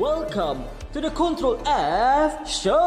[0.00, 0.64] Welcome
[0.96, 2.80] to the Control F Show.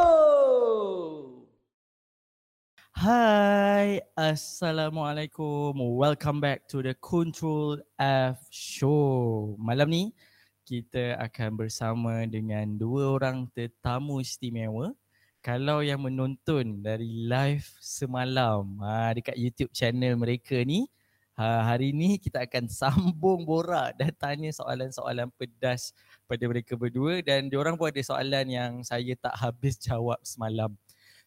[2.89, 5.77] Hai, Assalamualaikum.
[5.77, 9.53] Welcome back to the Control F Show.
[9.61, 10.03] Malam ni
[10.65, 14.89] kita akan bersama dengan dua orang tetamu istimewa.
[15.45, 20.89] Kalau yang menonton dari live semalam ha, dekat YouTube channel mereka ni,
[21.37, 25.93] ha, hari ni kita akan sambung borak dan tanya soalan-soalan pedas
[26.25, 30.73] pada mereka berdua dan diorang pun ada soalan yang saya tak habis jawab semalam.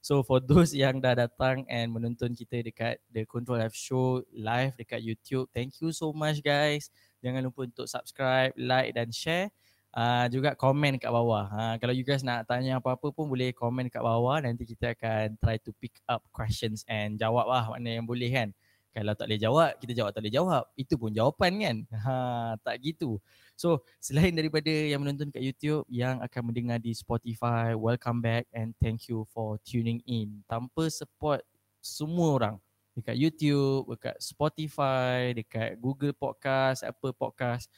[0.06, 4.78] So for those yang dah datang and menonton kita dekat The Control F Show live
[4.78, 6.94] dekat YouTube, thank you so much guys.
[7.26, 9.50] Jangan lupa untuk subscribe, like dan share.
[9.96, 11.48] Uh, juga komen kat bawah.
[11.48, 14.38] Uh, kalau you guys nak tanya apa-apa pun boleh komen kat bawah.
[14.38, 18.54] Nanti kita akan try to pick up questions and jawab lah mana yang boleh kan.
[18.96, 20.64] Kalau tak boleh jawab, kita jawab tak boleh jawab.
[20.72, 21.76] Itu pun jawapan kan.
[22.06, 23.20] Ha, tak gitu.
[23.52, 28.72] So selain daripada yang menonton kat YouTube, yang akan mendengar di Spotify, welcome back and
[28.80, 30.40] thank you for tuning in.
[30.48, 31.44] Tanpa support
[31.84, 32.56] semua orang
[32.96, 37.68] dekat YouTube, dekat Spotify, dekat Google Podcast, Apple Podcast,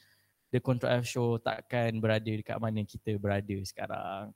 [0.54, 4.30] The Control F Show takkan berada dekat mana kita berada sekarang.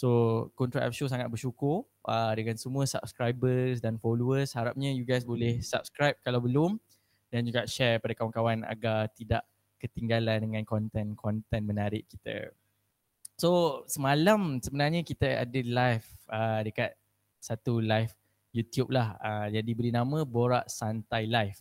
[0.00, 4.56] So Control F Show sangat bersyukur uh, dengan semua subscribers dan followers.
[4.56, 6.80] Harapnya you guys boleh subscribe kalau belum
[7.28, 9.44] dan juga share pada kawan-kawan agar tidak
[9.76, 12.48] ketinggalan dengan konten-konten menarik kita.
[13.36, 16.96] So semalam sebenarnya kita ada live uh, dekat
[17.36, 18.16] satu live
[18.56, 19.20] YouTube lah.
[19.20, 21.60] Uh, jadi beri nama Borak Santai Live.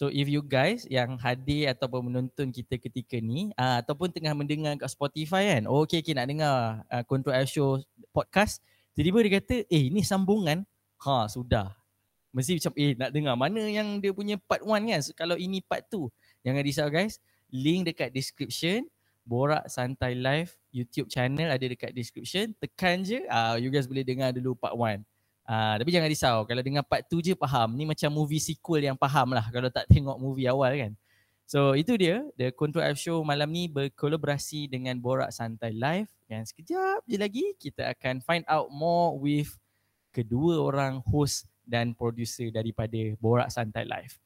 [0.00, 4.72] So if you guys yang hadir ataupun menonton kita ketika ni uh, ataupun tengah mendengar
[4.80, 5.68] kat Spotify kan.
[5.68, 8.64] Oh okay, okay nak dengar uh, Control F Show podcast.
[8.96, 10.64] Tiba-tiba dia kata eh ini sambungan.
[11.04, 11.76] Ha sudah.
[12.32, 15.00] Mesti macam eh nak dengar mana yang dia punya part 1 kan.
[15.04, 16.08] So, kalau ini part 2.
[16.48, 17.20] Jangan risau guys
[17.52, 18.88] link dekat description
[19.28, 24.32] Borak Santai Live YouTube channel ada dekat description tekan je uh, you guys boleh dengar
[24.32, 25.04] dulu part 1
[25.50, 27.74] uh, tapi jangan risau kalau dengar part 2 je faham.
[27.74, 30.94] Ni macam movie sequel yang faham lah kalau tak tengok movie awal kan.
[31.50, 32.22] So itu dia.
[32.38, 36.06] The Control F Show malam ni berkolaborasi dengan Borak Santai Live.
[36.30, 39.50] Dan sekejap je lagi kita akan find out more with
[40.14, 44.22] kedua orang host dan producer daripada Borak Santai Live.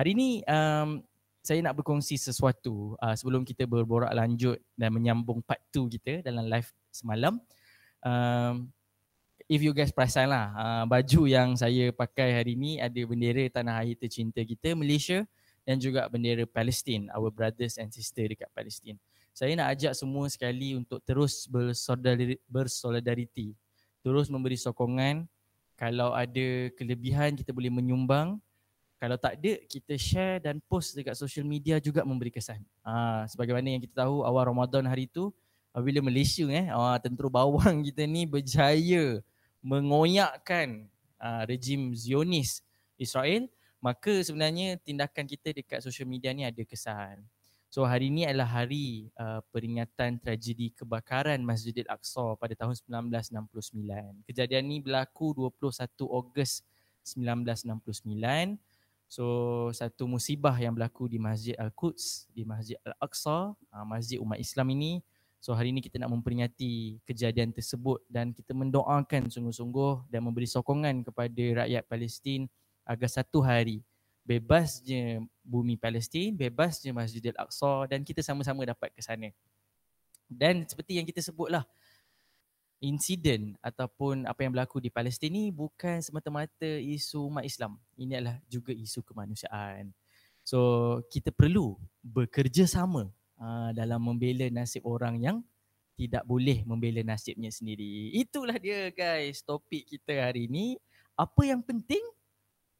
[0.00, 1.04] Hari ni um,
[1.44, 6.48] saya nak berkongsi sesuatu uh, sebelum kita berborak lanjut dan menyambung part 2 kita dalam
[6.48, 7.36] live semalam.
[8.00, 8.72] Um,
[9.52, 13.84] if you guys perasan lah, uh, baju yang saya pakai hari ni ada bendera tanah
[13.84, 15.28] air tercinta kita, Malaysia
[15.68, 18.96] dan juga bendera Palestin, our brothers and sister dekat Palestin.
[19.36, 21.44] Saya nak ajak semua sekali untuk terus
[22.48, 23.52] bersolidariti,
[24.00, 25.28] terus memberi sokongan.
[25.76, 28.40] Kalau ada kelebihan kita boleh menyumbang
[28.96, 32.62] kalau tak ada kita share dan post dekat social media juga memberi kesan.
[32.86, 35.34] Ha, sebagaimana yang kita tahu awal Ramadan hari itu
[35.74, 39.18] apabila Malaysia eh ha, tentera bawang kita ni berjaya
[39.62, 42.60] mengoyakkan ha, rejim Zionis
[42.98, 43.46] Israel
[43.82, 47.26] maka sebenarnya tindakan kita dekat social media ni ada kesan.
[47.66, 54.28] So hari ini adalah hari uh, peringatan tragedi kebakaran Masjidil Aqsa pada tahun 1969.
[54.28, 56.62] Kejadian ni berlaku 21 Ogos
[57.02, 58.60] 1969
[59.12, 64.72] So satu musibah yang berlaku di Masjid Al-Quds, di Masjid Al-Aqsa, uh, masjid umat Islam
[64.72, 65.04] ini.
[65.42, 71.02] So hari ini kita nak memperingati kejadian tersebut dan kita mendoakan sungguh-sungguh dan memberi sokongan
[71.02, 72.46] kepada rakyat Palestin
[72.86, 73.82] agar satu hari
[74.22, 79.34] bebasnya bumi Palestin, bebasnya Masjid Al-Aqsa dan kita sama-sama dapat ke sana.
[80.30, 81.66] Dan seperti yang kita sebutlah,
[82.78, 87.82] insiden ataupun apa yang berlaku di Palestin ni bukan semata-mata isu umat Islam.
[87.98, 89.90] Ini adalah juga isu kemanusiaan.
[90.46, 93.10] So kita perlu bekerjasama
[93.42, 95.36] uh, dalam membela nasib orang yang
[95.98, 98.14] tidak boleh membela nasibnya sendiri.
[98.14, 100.78] Itulah dia guys topik kita hari ini.
[101.18, 102.00] Apa yang penting?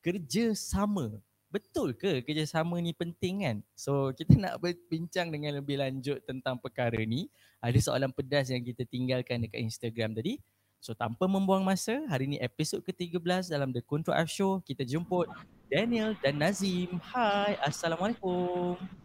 [0.00, 1.20] Kerjasama.
[1.52, 3.56] Betul ke kerjasama ni penting kan?
[3.76, 7.28] So kita nak berbincang dengan lebih lanjut tentang perkara ni.
[7.60, 10.40] Ada soalan pedas yang kita tinggalkan dekat Instagram tadi.
[10.82, 14.58] So tanpa membuang masa, hari ni episod ke-13 dalam The Control F Show.
[14.64, 15.30] Kita jemput
[15.70, 16.98] Daniel dan Nazim.
[16.98, 19.01] Hai, Assalamualaikum.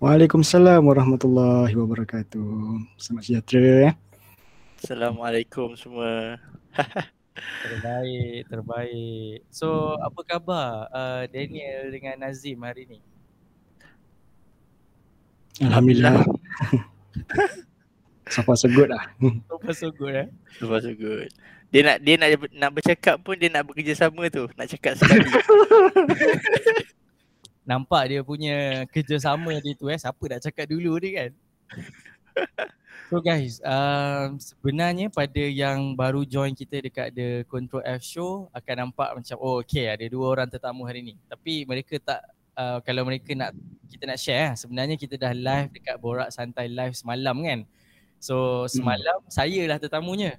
[0.00, 2.48] Waalaikumsalam warahmatullahi wabarakatuh.
[2.96, 3.92] Selamat sejahtera ya.
[4.80, 6.40] Assalamualaikum semua.
[7.68, 9.44] Terbaik, terbaik.
[9.52, 13.04] So, apa khabar uh, Daniel dengan Nazim hari ni?
[15.68, 16.24] Alhamdulillah.
[18.32, 19.04] so far so good lah.
[19.20, 20.28] So far so good eh?
[20.56, 21.28] So far so good.
[21.68, 24.48] Dia nak dia nak nak bercakap pun dia nak bekerjasama tu.
[24.56, 25.28] Nak cakap sekali.
[27.70, 29.94] Nampak dia punya kerjasama dia tu eh.
[29.94, 31.30] Siapa nak cakap dulu dia kan?
[33.10, 38.86] So guys, um, sebenarnya pada yang baru join kita dekat The Control F Show akan
[38.86, 41.14] nampak macam oh okay ada dua orang tetamu hari ni.
[41.26, 42.22] Tapi mereka tak
[42.54, 43.50] uh, kalau mereka nak
[43.90, 47.66] kita nak share sebenarnya kita dah live dekat Borak Santai Live semalam kan.
[48.22, 49.30] So semalam hmm.
[49.34, 50.38] saya lah tetamunya.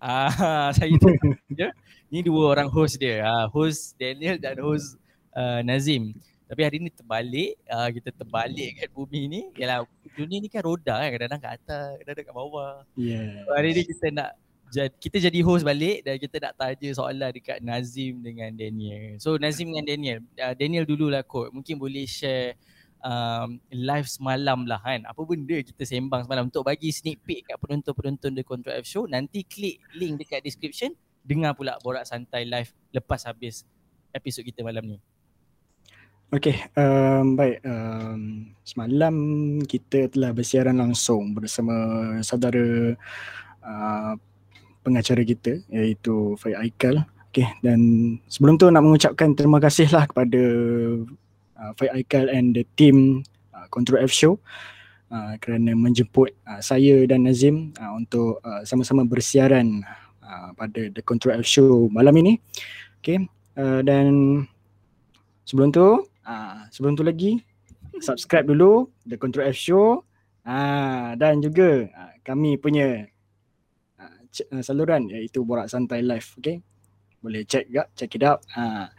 [0.00, 1.68] Ah saya tetamunya.
[2.08, 3.28] Ni dua orang host dia.
[3.28, 4.96] Ah host Daniel dan host
[5.36, 6.16] uh, Nazim.
[6.46, 9.42] Tapi hari ni terbalik, uh, kita terbalik kat bumi ni.
[9.58, 9.82] Yalah,
[10.14, 12.74] dunia ni kan roda kan, kadang-kadang kat atas, kadang-kadang kat bawah.
[12.94, 13.42] Yeah.
[13.42, 14.30] So, hari ni kita nak
[14.74, 19.14] kita jadi host balik dan kita nak tanya soalan dekat Nazim dengan Daniel.
[19.22, 21.54] So Nazim dengan Daniel, uh, Daniel dululah kot.
[21.54, 22.58] Mungkin boleh share
[23.02, 25.06] um, live semalam lah kan.
[25.06, 29.06] Apa benda kita sembang semalam untuk bagi sneak peek kat penonton-penonton The Control F Show.
[29.06, 30.92] Nanti klik link dekat description.
[31.26, 33.66] Dengar pula Borak Santai live lepas habis
[34.14, 34.98] episod kita malam ni.
[36.26, 37.62] Okey, um, baik.
[37.62, 39.14] Um, semalam
[39.62, 41.70] kita telah bersiaran langsung bersama
[42.26, 42.98] saudara
[43.62, 44.18] uh,
[44.82, 47.06] pengacara kita iaitu Fai Aikal.
[47.30, 47.78] Okey, dan
[48.26, 50.42] sebelum tu nak mengucapkan terima kasihlah kepada
[51.62, 53.22] uh, Fai Aikal and the team
[53.54, 54.42] uh, Control F Show
[55.14, 59.78] uh, kerana menjemput uh, saya dan Nazim uh, untuk uh, sama-sama bersiaran
[60.26, 62.42] uh, pada The Control F Show malam ini.
[62.98, 63.30] Okey,
[63.62, 64.42] uh, dan
[65.46, 67.38] sebelum tu Ah, sebelum tu lagi
[68.02, 70.02] subscribe dulu The Control F Show.
[70.42, 73.06] Ah, dan juga ah, kami punya
[74.02, 74.18] ah,
[74.58, 76.34] saluran iaitu Borak Santai Live.
[76.42, 76.58] Okay.
[77.22, 78.42] Boleh check juga, check it out.
[78.58, 78.90] Ah.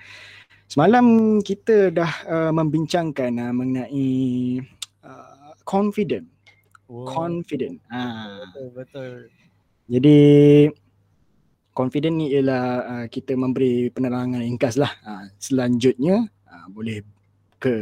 [0.67, 4.11] Semalam kita dah uh, membincangkan uh, mengenai
[4.99, 6.27] uh, confident.
[6.91, 7.07] Wow.
[7.07, 7.79] Confident.
[7.87, 8.43] Ah.
[8.51, 9.11] Betul, betul.
[9.87, 10.19] Jadi
[11.71, 14.91] confident ni ialah uh, kita memberi penerangan ringkas lah.
[15.07, 16.99] Uh, selanjutnya uh, boleh
[17.57, 17.73] ke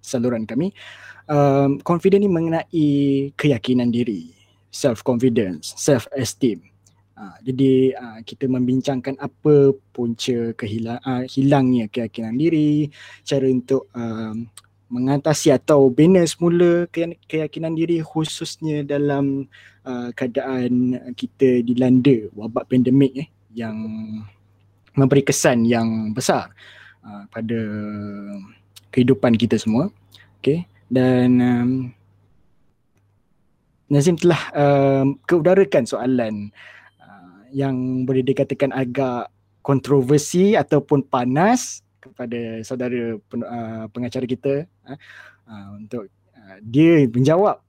[0.00, 0.72] saluran kami.
[1.28, 2.88] Um, confident ni mengenai
[3.36, 4.32] keyakinan diri,
[4.72, 6.64] self confidence, self esteem.
[7.18, 12.88] Uh, jadi uh, kita membincangkan apa punca kehilang uh, hilangnya keyakinan diri,
[13.26, 14.48] cara untuk um,
[14.88, 16.88] mengatasi atau bina semula
[17.28, 19.44] keyakinan diri khususnya dalam
[19.84, 23.76] uh, keadaan kita dilanda wabak pandemik eh yang
[24.96, 26.48] memberi kesan yang besar
[27.04, 27.60] uh, pada
[28.92, 29.92] kehidupan kita semua.
[30.40, 30.64] Okay.
[30.88, 31.70] Dan um,
[33.88, 36.52] Nazim telah um, keudarakan soalan
[37.00, 39.28] uh, yang boleh dikatakan agak
[39.60, 44.96] kontroversi ataupun panas kepada saudara pen, uh, pengacara kita uh,
[45.44, 47.60] uh, untuk uh, dia menjawab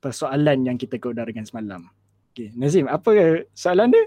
[0.00, 1.86] persoalan yang kita keudarakan semalam.
[2.32, 2.50] Okay.
[2.56, 4.04] Nazim, apa soalan dia?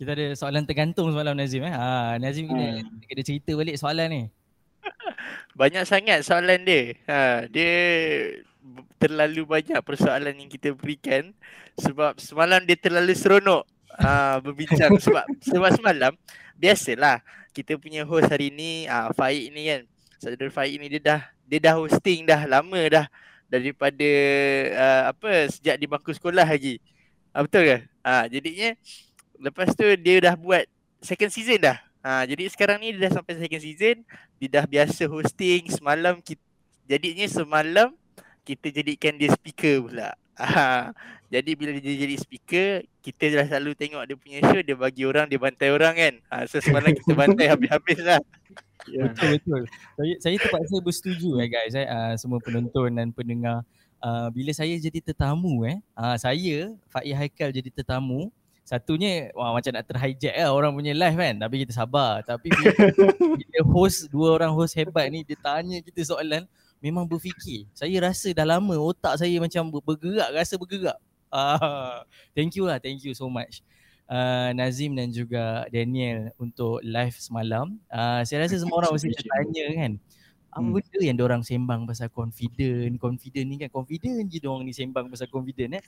[0.00, 1.76] Kita ada soalan tergantung semalam Nazim eh.
[1.76, 3.04] Ha, Nazim kena, hmm.
[3.04, 4.22] kena cerita balik soalan ni.
[5.60, 6.96] Banyak sangat soalan dia.
[7.04, 7.72] Ha, dia
[8.96, 11.32] terlalu banyak persoalan yang kita berikan
[11.76, 13.64] sebab semalam dia terlalu seronok
[14.00, 16.12] ha, berbincang sebab sebab semalam
[16.60, 17.24] biasalah
[17.56, 19.80] kita punya host hari ni ah Faik ni kan.
[20.16, 23.06] Saudara Faik ni dia dah dia dah hosting dah lama dah
[23.52, 24.10] daripada
[24.72, 26.80] uh, apa sejak di bangku sekolah lagi.
[27.36, 27.78] Ha, betul ke?
[28.00, 28.72] Ha, jadinya
[29.40, 30.68] lepas tu dia dah buat
[31.00, 31.78] second season dah.
[32.00, 33.96] Ha, jadi sekarang ni dia dah sampai second season,
[34.40, 36.40] dia dah biasa hosting semalam kita
[36.88, 37.88] jadinya semalam
[38.44, 40.16] kita jadikan dia speaker pula.
[40.40, 40.96] Ha,
[41.28, 45.28] jadi bila dia jadi speaker, kita dah selalu tengok dia punya show, dia bagi orang,
[45.28, 46.14] dia bantai orang kan.
[46.32, 48.20] Ha, so semalam kita bantai habis-habis lah.
[48.88, 49.12] Yeah.
[49.12, 49.62] Betul betul.
[50.00, 53.60] Saya saya terpaksa bersetuju eh guys eh uh, semua penonton dan pendengar
[54.00, 58.32] uh, bila saya jadi tetamu eh uh, saya Faiz Haikal jadi tetamu
[58.70, 61.34] Satunya wah, macam nak terhijack lah orang punya live kan.
[61.42, 62.22] Tapi kita sabar.
[62.22, 62.70] Tapi bila,
[63.42, 66.46] bila host, dua orang host hebat ni Dia tanya kita soalan
[66.78, 67.66] Memang berfikir?
[67.74, 70.94] Saya rasa dah lama otak saya macam bergerak Rasa bergerak.
[71.34, 72.06] Uh,
[72.38, 73.58] Thank you lah, thank you so much.
[74.06, 77.74] Uh, Nazim dan juga Daniel Untuk live semalam.
[77.90, 79.92] Uh, Saya rasa semua orang mesti tertanya kan
[80.50, 80.74] apa hmm.
[80.74, 82.98] benda yang orang sembang pasal confident?
[82.98, 85.84] Confident ni kan confident je orang ni sembang pasal confident eh?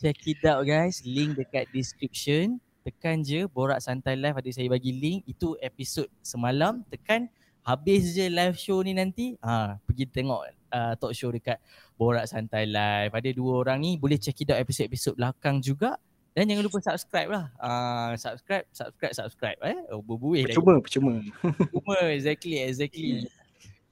[0.00, 1.04] Check it out guys.
[1.04, 2.56] Link dekat description.
[2.80, 4.40] Tekan je borak santai live.
[4.40, 5.28] Ada saya bagi link.
[5.28, 6.80] Itu episod semalam.
[6.88, 7.28] Tekan
[7.60, 9.36] habis je live show ni nanti.
[9.44, 10.40] Ha pergi tengok
[10.72, 11.60] uh, talk show dekat
[12.00, 13.12] borak santai live.
[13.12, 14.00] Ada dua orang ni.
[14.00, 16.00] Boleh check it out episod-episod belakang juga
[16.36, 17.44] dan jangan lupa subscribe lah.
[17.56, 19.58] Uh, subscribe, subscribe, subscribe.
[19.64, 19.78] Eh?
[19.88, 20.84] Oh, berbuih percuma, lagi.
[20.84, 21.96] Percuma, percuma.
[22.12, 23.24] exactly, exactly.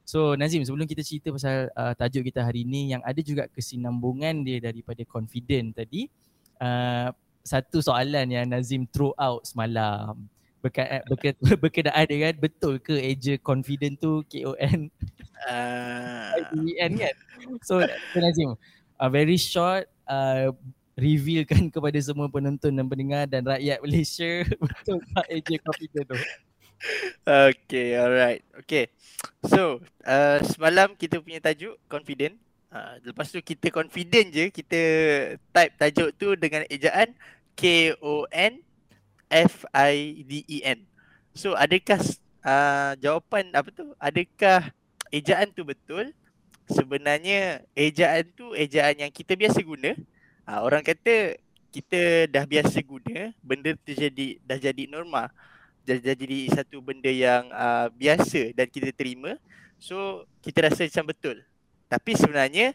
[0.05, 4.45] So Nazim, sebelum kita cerita pasal uh, tajuk kita hari ni yang ada juga kesinambungan
[4.45, 6.13] dia daripada confident tadi.
[6.61, 7.09] Uh,
[7.41, 10.29] satu soalan yang Nazim throw out semalam.
[10.61, 11.33] Berka, berka,
[11.65, 14.93] berkenaan dengan betul ke eja confident tu K-O-N
[15.45, 17.15] Uh, IDEN kan.
[17.61, 18.21] So Dr.
[18.25, 18.57] Nazim,
[18.97, 20.57] uh, very short uh,
[20.95, 26.19] revealkan kepada semua penonton dan pendengar dan rakyat Malaysia betul tak AJ Confident tu.
[27.25, 28.45] Okay, alright.
[28.61, 28.93] Okay.
[29.49, 32.37] So, uh, semalam kita punya tajuk confident.
[32.69, 34.81] Uh, lepas tu kita confident je, kita
[35.39, 37.15] type tajuk tu dengan ejaan
[37.57, 38.59] K-O-N-F-I-D-E-N.
[41.33, 42.03] So, adakah
[42.45, 43.95] uh, jawapan apa tu?
[43.97, 44.69] Adakah
[45.09, 46.13] ejaan tu betul?
[46.69, 49.97] Sebenarnya ejaan tu ejaan yang kita biasa guna.
[50.45, 51.41] Uh, orang kata
[51.75, 55.33] kita dah biasa guna, benda tu jadi dah jadi norma
[55.85, 59.37] dah, jadi satu benda yang uh, biasa dan kita terima.
[59.77, 61.37] So kita rasa macam betul.
[61.89, 62.73] Tapi sebenarnya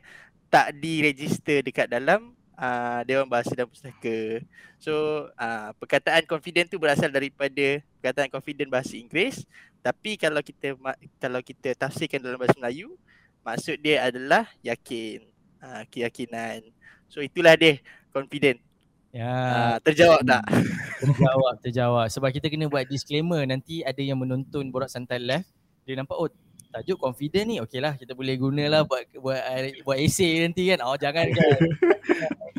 [0.49, 4.45] tak diregister dekat dalam uh, Dewan Bahasa dan Pustaka.
[4.77, 9.43] So uh, perkataan confident tu berasal daripada perkataan confident bahasa Inggeris.
[9.81, 10.75] Tapi kalau kita
[11.17, 12.93] kalau kita tafsirkan dalam bahasa Melayu,
[13.41, 15.23] maksud dia adalah yakin,
[15.63, 16.61] uh, keyakinan.
[17.09, 17.81] So itulah dia
[18.13, 18.61] confident.
[19.09, 19.25] Ya.
[19.25, 20.45] Uh, terjawab tak?
[21.01, 22.07] Terjawab, terjawab.
[22.13, 25.47] Sebab kita kena buat disclaimer nanti ada yang menonton Borak Santai Live.
[25.87, 26.29] Dia nampak oh
[26.69, 29.41] tajuk confident ni okey lah kita boleh guna lah buat buat
[29.81, 30.85] buat essay nanti kan.
[30.85, 31.59] Oh jangan kan.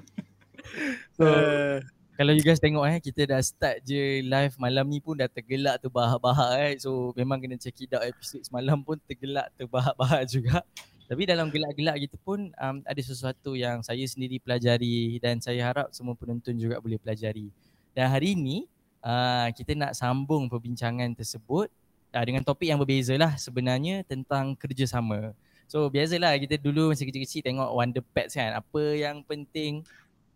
[1.17, 1.79] so, uh.
[2.19, 5.79] kalau you guys tengok eh kita dah start je live malam ni pun dah tergelak
[5.79, 6.73] terbahak-bahak eh.
[6.83, 10.67] So memang kena check it out episode semalam pun tergelak terbahak-bahak juga.
[11.11, 15.91] Tapi dalam gelak-gelak gitu pun um, ada sesuatu yang saya sendiri pelajari dan saya harap
[15.91, 17.51] semua penonton juga boleh pelajari.
[17.91, 18.71] Dan hari ini
[19.03, 21.67] uh, kita nak sambung perbincangan tersebut
[22.15, 25.35] uh, dengan topik yang berbeza lah sebenarnya tentang kerjasama.
[25.67, 28.55] So biasalah kita dulu masa kecil-kecil tengok Wonder Pets kan.
[28.55, 29.83] Apa yang penting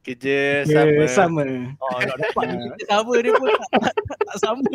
[0.03, 1.05] kerja sama.
[1.07, 1.47] sama.
[1.79, 4.75] Oh nak dapat kita sama dia pun tak, tak, tak, tak sama.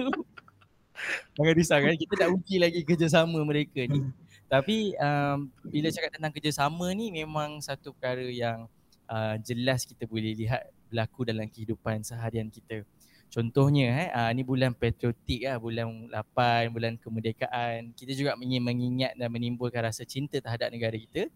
[1.36, 4.08] Jangan risau kan kita nak uji lagi kerjasama mereka ni.
[4.50, 8.65] Tapi um, bila cakap tentang kerjasama ni memang satu perkara yang
[9.06, 12.82] uh, jelas kita boleh lihat berlaku dalam kehidupan seharian kita.
[13.29, 17.94] Contohnya eh, uh, ni bulan patriotik lah, bulan 8, bulan kemerdekaan.
[17.94, 21.29] Kita juga ingin mengingat dan menimbulkan rasa cinta terhadap negara kita.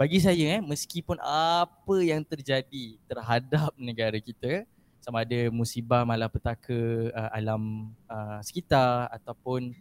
[0.00, 4.64] Bagi saya eh, meskipun apa yang terjadi terhadap negara kita,
[5.04, 9.76] sama ada musibah malapetaka uh, alam uh, sekitar ataupun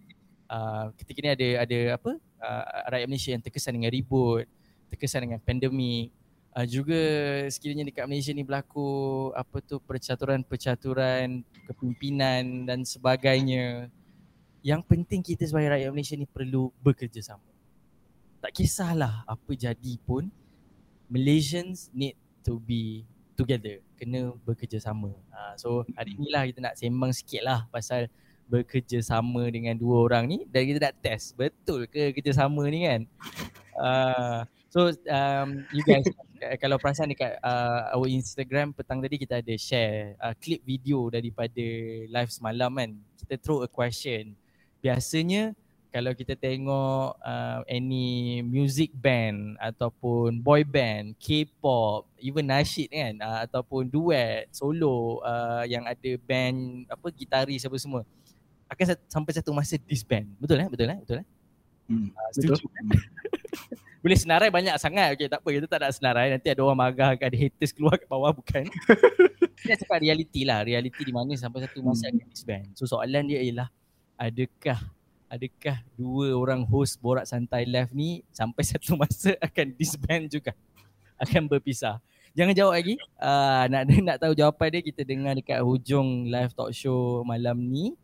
[0.50, 2.12] uh, ketika ni ada ada apa
[2.44, 4.46] uh, rakyat Malaysia yang terkesan dengan ribut,
[4.92, 6.12] terkesan dengan pandemik.
[6.54, 7.02] Uh, juga
[7.50, 8.86] sekiranya dekat Malaysia ni berlaku
[9.34, 13.90] apa tu percaturan-percaturan kepimpinan dan sebagainya.
[14.64, 17.44] Yang penting kita sebagai rakyat Malaysia ni perlu bekerjasama.
[18.40, 20.30] Tak kisahlah apa jadi pun
[21.10, 23.82] Malaysians need to be together.
[23.98, 25.10] Kena bekerjasama.
[25.34, 28.08] Uh, so hari inilah kita nak sembang sikit lah pasal
[28.48, 31.36] bekerjasama dengan dua orang ni dan kita nak test.
[31.36, 33.02] Betul ke kerjasama ni kan?
[33.74, 36.06] Uh, so um, you guys
[36.62, 41.66] kalau perasan dekat uh, our Instagram petang tadi kita ada share uh, clip video daripada
[42.10, 42.92] live semalam kan?
[43.24, 44.36] Kita throw a question.
[44.84, 45.56] Biasanya
[45.94, 53.14] kalau kita tengok uh, any music band ataupun boy band, K-pop, even nasyid kan?
[53.22, 58.02] Uh, ataupun duet, solo uh, yang ada band apa gitaris apa semua
[58.74, 60.28] akan sampai satu masa disband.
[60.42, 60.68] Betul eh?
[60.68, 60.98] Betul eh?
[61.02, 61.28] Betul eh?
[61.88, 62.66] Hmm, uh, setuju.
[62.66, 63.00] Betul.
[64.04, 65.16] Boleh senarai banyak sangat.
[65.16, 65.48] Okey, tak apa.
[65.48, 66.28] Kita tak nak senarai.
[66.36, 68.36] Nanti ada orang marah, ada haters keluar kat bawah.
[68.36, 68.68] Bukan.
[69.64, 70.60] Kita cakap reality lah.
[70.68, 72.20] Reality di mana sampai satu masa hmm.
[72.20, 72.66] akan disband.
[72.76, 73.72] So soalan dia ialah,
[74.20, 74.80] adakah
[75.32, 80.52] adakah dua orang host Borak Santai Live ni sampai satu masa akan disband juga?
[81.16, 82.04] Akan berpisah.
[82.36, 83.00] Jangan jawab lagi.
[83.16, 87.96] Uh, nak nak tahu jawapan dia kita dengar dekat hujung live talk show malam ni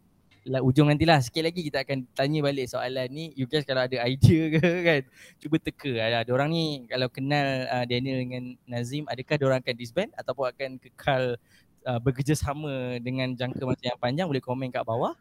[0.47, 1.19] lah, ujung nantilah.
[1.19, 3.35] Sikit lagi kita akan tanya balik soalan ni.
[3.35, 5.01] You guys kalau ada idea ke kan?
[5.35, 9.75] Cuba teka ada ada orang ni kalau kenal uh, Daniel dengan Nazim adakah orang akan
[9.75, 11.35] disband ataupun akan kekal
[11.83, 14.27] uh, bekerjasama dengan jangka masa yang panjang?
[14.31, 15.17] Boleh komen kat bawah.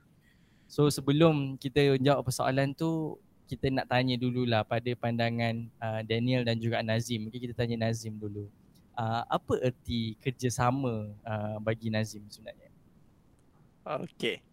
[0.71, 6.61] So sebelum kita jawab persoalan tu kita nak tanya dululah pada pandangan uh, Daniel dan
[6.61, 7.27] juga Nazim.
[7.27, 8.47] Mungkin kita tanya Nazim dulu.
[8.99, 12.69] Uh, apa erti kerjasama uh, bagi Nazim sebenarnya?
[13.89, 14.48] Okay.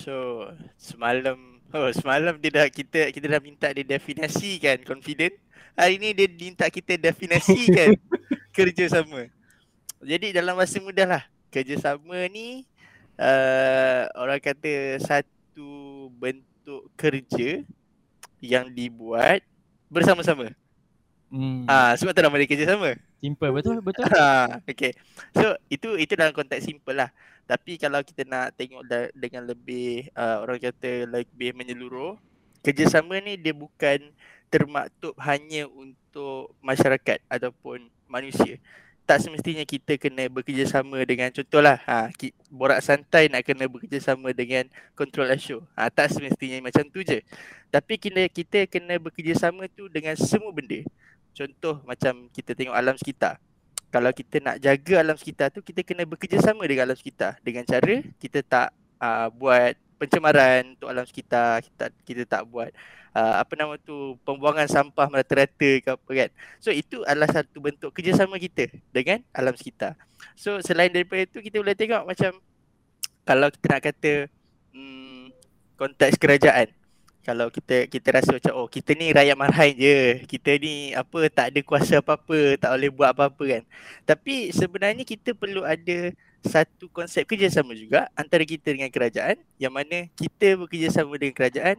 [0.00, 0.48] So
[0.80, 1.36] semalam
[1.76, 5.34] oh semalam dia dah kita kita dah minta dia definisikan confident.
[5.76, 7.96] Hari ni dia minta kita definisikan
[8.56, 9.28] kerjasama.
[10.02, 11.22] Jadi dalam masa mudah lah
[11.52, 12.64] kerjasama ni
[13.16, 17.64] uh, orang kata satu bentuk kerja
[18.42, 19.40] yang dibuat
[19.88, 20.52] bersama-sama.
[21.32, 21.64] Hmm.
[21.64, 22.96] Ah sebab tu nama dia kerjasama.
[23.22, 24.02] Simple betul betul.
[24.72, 24.92] Okay.
[25.36, 27.10] So itu itu dalam konteks simple lah.
[27.46, 32.18] Tapi kalau kita nak tengok da- dengan lebih uh, orang kata lebih menyeluruh,
[32.66, 34.10] kerjasama ni dia bukan
[34.52, 38.58] termaktub hanya untuk masyarakat ataupun manusia.
[39.06, 42.06] Tak semestinya kita kena bekerjasama dengan contohlah ha,
[42.48, 45.60] borak santai nak kena bekerjasama dengan control show.
[45.74, 47.18] Ha, tak semestinya macam tu je.
[47.74, 50.86] Tapi kena kita kena bekerjasama tu dengan semua benda.
[51.32, 53.40] Contoh macam kita tengok alam sekitar.
[53.92, 58.00] Kalau kita nak jaga alam sekitar tu kita kena bekerjasama dengan alam sekitar dengan cara
[58.16, 58.68] kita tak
[59.00, 62.72] uh, buat pencemaran untuk alam sekitar, kita kita tak buat
[63.14, 66.30] uh, apa nama tu pembuangan sampah merata-rata ke apa kan.
[66.58, 69.94] So itu adalah satu bentuk kerjasama kita dengan alam sekitar.
[70.34, 72.32] So selain daripada itu kita boleh tengok macam
[73.22, 74.12] kalau kita nak kata
[74.74, 75.30] hmm,
[75.78, 76.81] konteks kerajaan
[77.22, 81.54] kalau kita kita rasa macam oh kita ni rakyat marhain je kita ni apa tak
[81.54, 83.62] ada kuasa apa-apa tak boleh buat apa-apa kan.
[84.02, 86.10] Tapi sebenarnya kita perlu ada
[86.42, 91.78] satu konsep kerjasama juga antara kita dengan kerajaan yang mana kita bekerjasama dengan kerajaan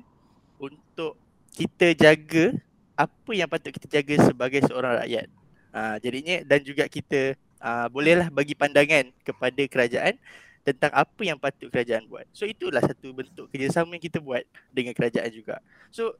[0.55, 1.19] untuk
[1.51, 2.55] kita jaga
[2.95, 5.27] apa yang patut kita jaga sebagai seorang rakyat.
[5.73, 10.15] Uh, jadinya dan juga kita uh, bolehlah bagi pandangan kepada kerajaan
[10.63, 12.23] tentang apa yang patut kerajaan buat.
[12.31, 15.59] So itulah satu bentuk kerjasama yang kita buat dengan kerajaan juga.
[15.91, 16.15] So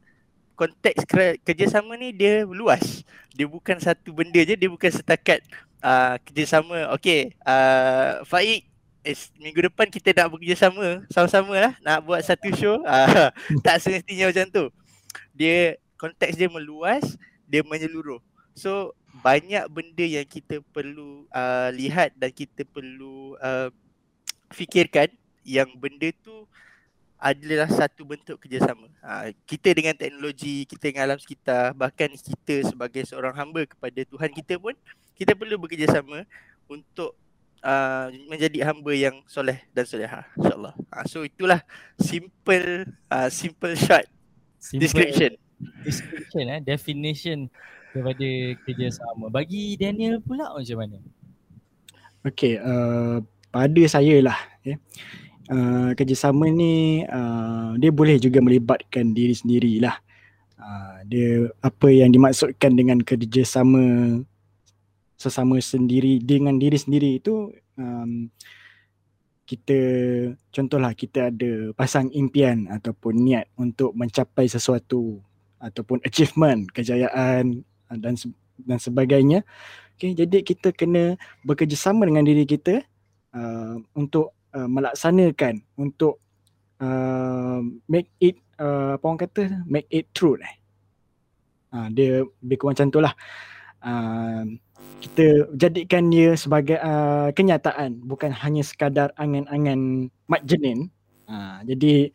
[0.54, 1.08] konteks
[1.42, 3.02] kerjasama ni dia luas.
[3.34, 5.42] Dia bukan satu benda je, dia bukan setakat
[5.82, 6.92] uh, kerjasama.
[7.00, 8.68] Okay, uh, Faik,
[9.08, 12.84] eh, minggu depan kita nak bekerjasama sama-sama lah nak buat satu show.
[12.84, 13.32] Uh,
[13.66, 14.66] tak semestinya macam tu.
[15.34, 17.16] Dia konteks dia meluas,
[17.48, 18.20] dia menyeluruh.
[18.54, 23.70] So banyak benda yang kita perlu uh, lihat dan kita perlu uh,
[24.54, 25.10] fikirkan
[25.44, 26.48] yang benda tu
[27.24, 28.92] adalah satu bentuk kerjasama.
[29.00, 34.28] Ha, kita dengan teknologi, kita dengan alam sekitar, bahkan kita sebagai seorang hamba kepada Tuhan
[34.36, 34.76] kita pun,
[35.16, 36.28] kita perlu bekerjasama
[36.68, 37.16] untuk
[37.64, 40.28] uh, menjadi hamba yang soleh dan soleha.
[40.36, 40.76] InsyaAllah.
[40.92, 41.64] Ha, so itulah
[41.96, 44.04] simple uh, simple short
[44.60, 45.32] simple description.
[45.88, 47.48] Description, eh, definition
[47.96, 48.28] kepada
[48.68, 49.32] kerjasama.
[49.32, 51.00] Bagi Daniel pula macam mana?
[52.28, 54.78] Okay, uh, pada saya lah ya.
[55.52, 60.00] Uh, kerjasama ni uh, dia boleh juga melibatkan diri sendiri lah.
[60.56, 63.84] Uh, dia apa yang dimaksudkan dengan kerjasama
[65.20, 68.32] sesama sendiri dengan diri sendiri itu um,
[69.44, 69.80] kita
[70.56, 75.20] contohlah kita ada pasang impian ataupun niat untuk mencapai sesuatu
[75.60, 78.16] ataupun achievement kejayaan dan
[78.64, 79.44] dan sebagainya.
[79.94, 82.82] Okay, jadi kita kena bekerjasama dengan diri kita
[83.36, 86.22] uh, untuk uh, melaksanakan untuk
[86.80, 90.56] uh, make it uh, apa orang kata make it true eh.
[91.74, 93.14] Uh, dia lebih kurang macam tu lah.
[93.82, 94.58] Uh,
[95.04, 100.88] kita jadikan dia sebagai uh, kenyataan bukan hanya sekadar angan-angan mat jenin.
[101.28, 102.14] Uh, jadi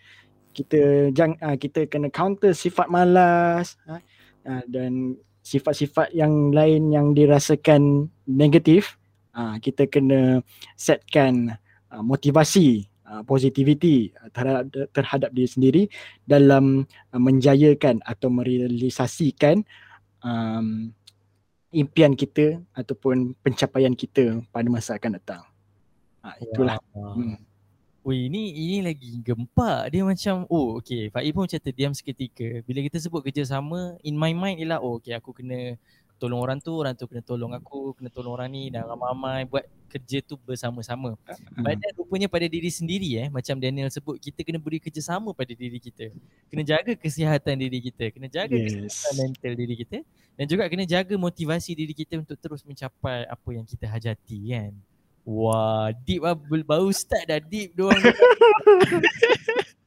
[0.56, 4.00] kita jang uh, kita kena counter sifat malas uh,
[4.46, 8.98] uh, dan sifat-sifat yang lain yang dirasakan negatif
[9.38, 10.42] uh, kita kena
[10.74, 11.56] setkan
[11.92, 15.82] uh, motivasi uh, positivity terhadap terhadap diri sendiri
[16.28, 19.64] dalam uh, menjayakan atau merealisasikan
[20.24, 20.92] um,
[21.72, 25.42] impian kita ataupun pencapaian kita pada masa akan datang.
[26.24, 26.76] Ha, itulah.
[26.96, 27.16] Wow.
[27.16, 27.36] Hmm.
[28.08, 29.92] Wih, ini ini lagi gempak.
[29.92, 32.64] Dia macam oh okey, Faik pun macam terdiam seketika.
[32.64, 35.76] Bila kita sebut kerjasama, in my mind ialah oh okey aku kena
[36.18, 39.64] tolong orang tu, orang tu kena tolong aku, kena tolong orang ni dan ramai-ramai buat
[39.88, 41.16] kerja tu bersama-sama.
[41.56, 45.54] But then rupanya pada diri sendiri eh, macam Daniel sebut, kita kena beri kerjasama pada
[45.54, 46.12] diri kita.
[46.50, 48.74] Kena jaga kesihatan diri kita, kena jaga yes.
[48.74, 49.98] kesihatan mental diri kita
[50.36, 54.72] dan juga kena jaga motivasi diri kita untuk terus mencapai apa yang kita hajati kan.
[55.28, 58.00] Wah, deep lah, baru start dah deep doang.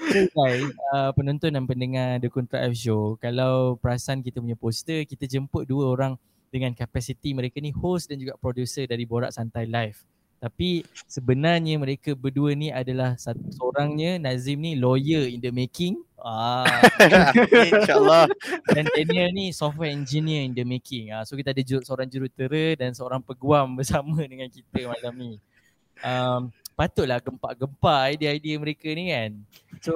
[0.00, 0.64] So guys,
[0.96, 5.68] uh, penonton dan pendengar The Contra F Show, kalau perasan kita punya poster, kita jemput
[5.68, 6.16] dua orang
[6.48, 10.02] dengan kapasiti mereka ni host dan juga producer dari Borak Santai Live.
[10.40, 16.00] Tapi sebenarnya mereka berdua ni adalah satu seorangnya Nazim ni lawyer in the making.
[16.16, 16.64] Ah.
[17.68, 18.24] InsyaAllah.
[18.72, 21.12] Dan Daniel ni software engineer in the making.
[21.12, 21.28] Ah.
[21.28, 25.32] So kita ada seorang jurutera dan seorang peguam bersama dengan kita malam ni.
[26.00, 26.48] Um,
[26.80, 29.36] patutlah gempak-gempak idea-idea mereka ni kan.
[29.84, 29.94] So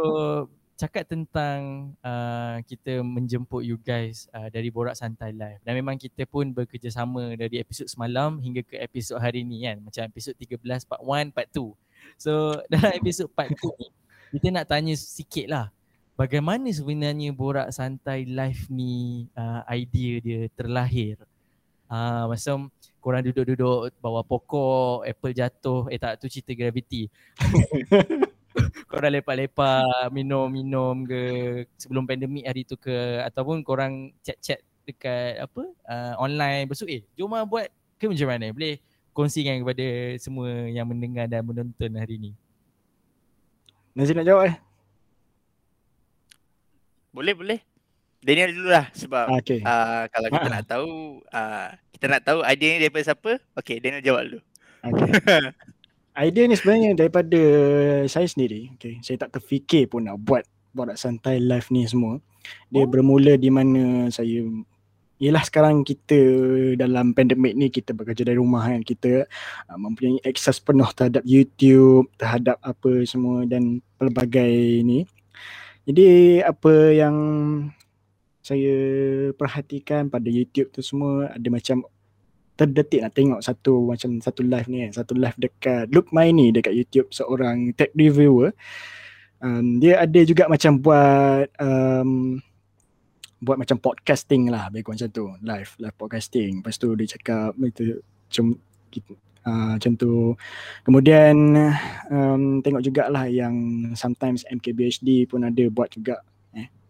[0.77, 5.65] cakap tentang uh, kita menjemput you guys uh, dari Borak Santai Live.
[5.65, 9.81] Dan memang kita pun bekerjasama dari episod semalam hingga ke episod hari ni kan.
[9.81, 11.73] Macam episod 13 part 1 part 2
[12.21, 13.89] so dalam episod part 2 ni
[14.37, 15.67] kita nak tanya sikit lah.
[16.21, 21.17] Bagaimana sebenarnya Borak Santai Live ni uh, idea dia terlahir
[21.95, 25.87] uh, macam korang duduk-duduk bawah pokok, apple jatuh.
[25.95, 27.07] Eh tak, tu cerita gravity.
[28.91, 31.23] korang lepak-lepak minum-minum ke
[31.75, 37.35] sebelum pandemik hari tu ke ataupun korang chat-chat dekat apa uh, online besok eh jom
[37.35, 37.67] lah buat
[37.99, 38.79] ke macam mana boleh
[39.11, 42.31] kongsikan kepada semua yang mendengar dan menonton hari ni
[43.95, 44.57] Nazim nak jawab eh?
[47.15, 47.63] Boleh boleh.
[48.25, 49.61] Daniel dulu lah sebab Ah, Okay.
[49.61, 50.53] uh, kalau kita Ah.
[50.55, 50.89] nak tahu
[51.23, 53.33] uh, kita nak tahu idea ni daripada siapa?
[53.55, 54.41] Okay, Daniel jawab dulu.
[54.83, 55.11] okay.
[56.17, 57.41] Idea ni sebenarnya daripada
[58.07, 58.71] saya sendiri.
[58.75, 59.03] Okay.
[59.03, 62.23] Saya tak terfikir pun nak buat borak santai live ni semua.
[62.69, 62.89] Dia Oh.
[62.89, 64.43] bermula di mana saya
[65.17, 66.19] Yelah sekarang kita
[66.75, 69.25] dalam pandemik ni kita bekerja dari rumah kan kita
[69.65, 74.51] uh, mempunyai akses penuh terhadap YouTube, terhadap apa semua dan pelbagai
[74.83, 75.07] ni.
[75.85, 76.09] Jadi
[76.41, 77.17] apa yang
[78.45, 78.77] saya
[79.33, 81.81] perhatikan pada YouTube tu semua ada macam
[82.61, 86.53] terdetik nak tengok satu macam satu live ni kan satu live dekat Look My ni
[86.53, 88.53] dekat YouTube seorang tech reviewer.
[89.41, 92.39] Um, dia ada juga macam buat um,
[93.41, 95.27] buat macam podcasting lah kurang macam tu.
[95.41, 96.61] Live live podcasting.
[96.61, 98.45] Lepas tu dia cakap itu macam
[99.49, 100.37] uh, macam tu.
[100.85, 101.35] Kemudian
[102.13, 106.21] um, tengok jugalah yang sometimes MKBHD pun ada buat juga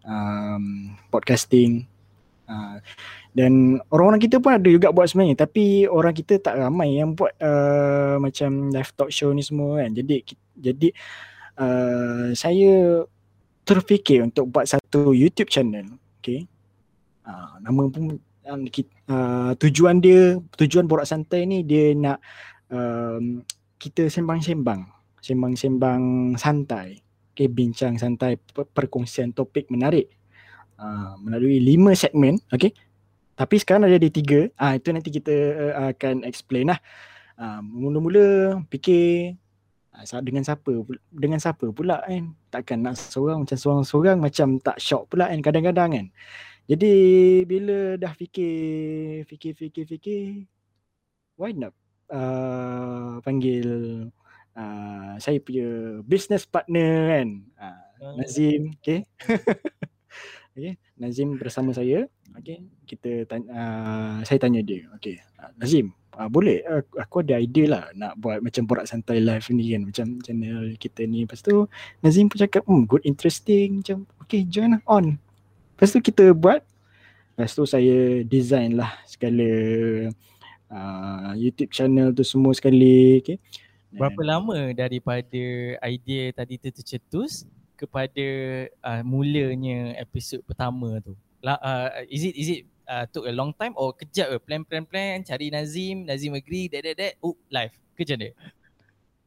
[0.05, 1.89] um, podcasting
[2.49, 2.79] uh,
[3.35, 7.35] dan orang-orang kita pun ada juga buat sebenarnya tapi orang kita tak ramai yang buat
[7.43, 9.91] uh, macam live talk show ni semua kan.
[9.91, 10.23] Jadi
[10.55, 10.89] jadi
[11.59, 13.03] uh, saya
[13.67, 15.99] terfikir untuk buat satu YouTube channel.
[16.23, 16.47] Okay.
[17.25, 22.21] Uh, nama pun uh, tujuan dia tujuan borak santai ni dia nak
[22.69, 23.41] um,
[23.81, 24.85] kita sembang-sembang
[25.25, 27.01] sembang-sembang santai
[27.35, 30.09] okay, bincang santai per- perkongsian topik menarik
[30.79, 32.71] uh, melalui lima segmen okay
[33.35, 34.47] tapi sekarang ada di tiga.
[34.55, 36.79] Ah itu nanti kita uh, akan explain lah.
[37.35, 39.35] Ah, mula-mula fikir
[40.23, 40.71] dengan siapa
[41.11, 42.31] dengan siapa pula kan.
[42.51, 46.07] Takkan nak seorang macam seorang-seorang macam tak shock pula kan kadang-kadang kan.
[46.71, 46.95] Jadi
[47.45, 50.23] bila dah fikir fikir fikir fikir
[51.37, 51.75] why not
[52.09, 53.67] uh, panggil
[54.59, 57.29] uh, saya punya business partner kan.
[57.59, 59.07] Uh, Nazim, okay.
[60.55, 62.07] okay, Nazim bersama saya.
[62.35, 64.91] Okay, kita tanya, uh, saya tanya dia.
[64.99, 69.23] Okay, uh, Nazim, uh, boleh aku, aku ada idea lah nak buat macam borak santai
[69.23, 71.27] live ni kan macam channel kita ni.
[71.27, 71.67] Lepas tu
[72.03, 75.15] Nazim pun cakap, hmm, good interesting macam okay join lah on.
[75.79, 76.63] Lepas tu kita buat.
[77.35, 79.47] Lepas tu saya design lah segala
[80.71, 83.23] uh, YouTube channel tu semua sekali.
[83.23, 83.39] Okay.
[83.95, 85.43] Berapa lama daripada
[85.87, 87.47] idea tadi tu tercetus
[87.79, 88.27] kepada
[88.83, 91.15] uh, mulanya episod pertama tu?
[91.45, 94.39] La, uh, is it is it uh, took a long time or kejap ke?
[94.43, 97.75] Plan plan plan cari Nazim Nazim agree that that that oh live.
[97.95, 98.31] Ke macam mana?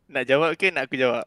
[0.08, 1.24] Nak jawab ke nak aku jawab?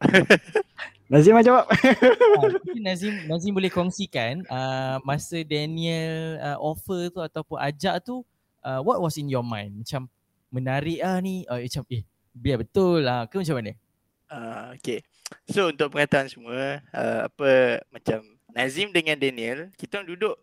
[1.12, 1.64] Nazim lah jawab.
[1.68, 8.24] uh, mungkin Nazim Nazim boleh kongsikan uh, masa Daniel uh, offer tu ataupun ajak tu
[8.64, 9.84] uh, what was in your mind?
[9.84, 10.08] Macam
[10.50, 13.74] menarik ah ni uh, macam eh biar betul lah ke macam mana
[14.30, 15.02] Uh, okay.
[15.50, 18.22] So untuk pengetahuan semua, uh, apa macam
[18.54, 20.38] Nazim dengan Daniel, kita orang duduk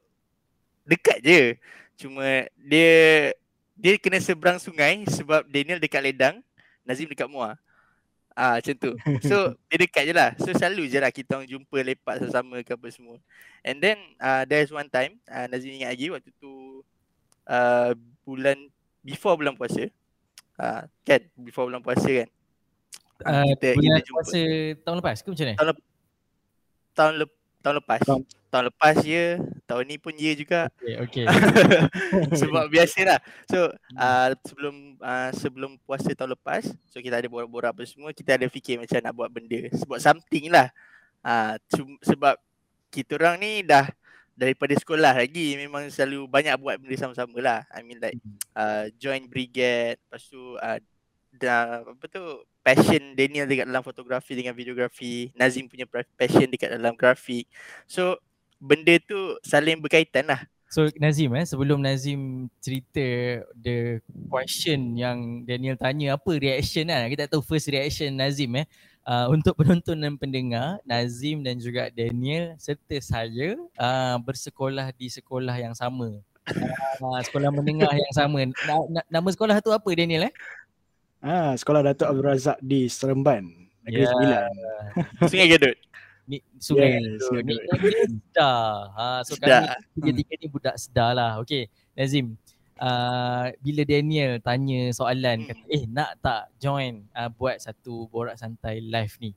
[0.84, 1.42] dekat je.
[1.96, 3.32] Cuma dia
[3.80, 6.44] dia kena seberang sungai sebab Daniel dekat Ledang,
[6.84, 7.56] Nazim dekat Muar.
[8.36, 8.92] Ah macam tu.
[9.24, 10.36] So dia dekat je lah.
[10.36, 13.18] So selalu je lah kita orang jumpa lepak sama-sama ke apa semua.
[13.64, 16.84] And then uh, there's one time, uh, Nazim ingat lagi waktu tu
[17.48, 17.96] uh,
[18.28, 18.68] bulan
[19.00, 19.88] before bulan puasa.
[20.58, 22.30] Uh, kan before bulan puasa kan.
[23.22, 24.42] Uh, kita, bulan kita jumpa puasa
[24.82, 25.74] tahun lepas ke macam mana
[26.98, 28.02] tahun lep, tahun lepas.
[28.04, 30.72] Tahun- Tahun lepas ya, tahun ni pun ya juga.
[30.80, 31.26] okay, okay.
[32.40, 33.20] Sebab biasalah.
[33.52, 38.40] So uh, sebelum uh, sebelum puasa tahun lepas, so kita ada borak-borak apa semua, kita
[38.40, 40.72] ada fikir macam nak buat benda, buat something lah.
[41.20, 41.60] Uh,
[42.00, 42.40] sebab
[42.88, 43.84] kita orang ni dah
[44.38, 47.62] daripada sekolah lagi memang selalu banyak buat benda sama-sama lah.
[47.74, 48.22] I mean like
[48.54, 50.80] uh, join brigade, lepas tu uh,
[51.34, 52.22] dah apa tu
[52.62, 57.50] passion Daniel dekat dalam fotografi dengan videografi, Nazim punya passion dekat dalam grafik.
[57.90, 58.22] So
[58.62, 60.46] benda tu saling berkaitan lah.
[60.68, 67.26] So Nazim eh sebelum Nazim cerita the question yang Daniel tanya apa reaction kan kita
[67.26, 68.68] tak tahu first reaction Nazim eh
[69.08, 75.56] uh, untuk penonton dan pendengar Nazim dan juga Daniel serta saya uh, bersekolah di sekolah
[75.56, 76.20] yang sama
[77.00, 78.54] uh, sekolah menengah yang sama na-
[78.92, 80.36] na- nama sekolah tu apa Daniel eh
[81.18, 83.42] Ah, sekolah Datuk Abdul Razak di Seremban.
[83.82, 84.10] Negeri Ya.
[84.14, 84.42] Sembilan.
[85.34, 85.78] Sungai Gedut.
[86.28, 88.06] ni sungai tu Sungai ni Gedut.
[88.06, 88.62] sedar
[88.94, 89.66] ha so Sedar.
[89.66, 91.66] kami tiga-tiga ni budak sedar lah okey
[91.96, 92.38] Nazim
[92.80, 95.50] uh, bila Daniel tanya soalan Hmm.
[95.54, 99.34] kata eh nak tak join uh, buat satu borak santai live ni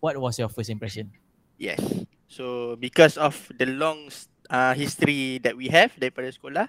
[0.00, 1.12] what was your first impression?
[1.60, 1.80] Yes.
[2.26, 4.08] So because of the long
[4.48, 6.66] uh, history that we have daripada sekolah,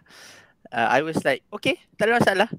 [0.70, 2.50] uh, I was like, okay, tak ada masalah.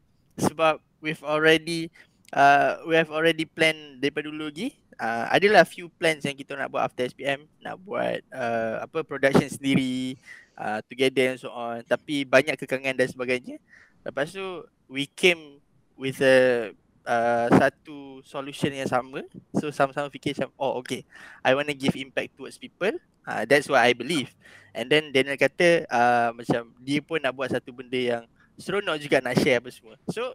[0.40, 1.92] Sebab we've already
[2.32, 4.72] uh, we have already planned daripada dulu lagi.
[5.02, 9.50] Uh, adalah few plans yang kita nak buat after SPM, nak buat uh, apa production
[9.50, 10.14] sendiri,
[10.56, 11.84] uh, together and so on.
[11.84, 13.56] Tapi banyak kekangan dan sebagainya.
[14.02, 15.60] Lepas tu we came
[15.94, 16.70] with a
[17.06, 19.22] uh, satu solution yang sama.
[19.58, 21.06] So sama-sama fikir macam, oh okay,
[21.42, 22.94] I want to give impact towards people.
[23.22, 24.34] Uh, that's what I believe.
[24.74, 28.24] And then Daniel kata uh, macam dia pun nak buat satu benda yang
[28.56, 29.94] seronok juga nak share apa semua.
[30.10, 30.34] So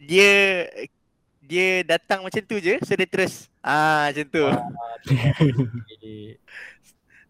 [0.00, 0.66] dia
[1.44, 4.44] dia datang macam tu je, so dia terus ah macam tu.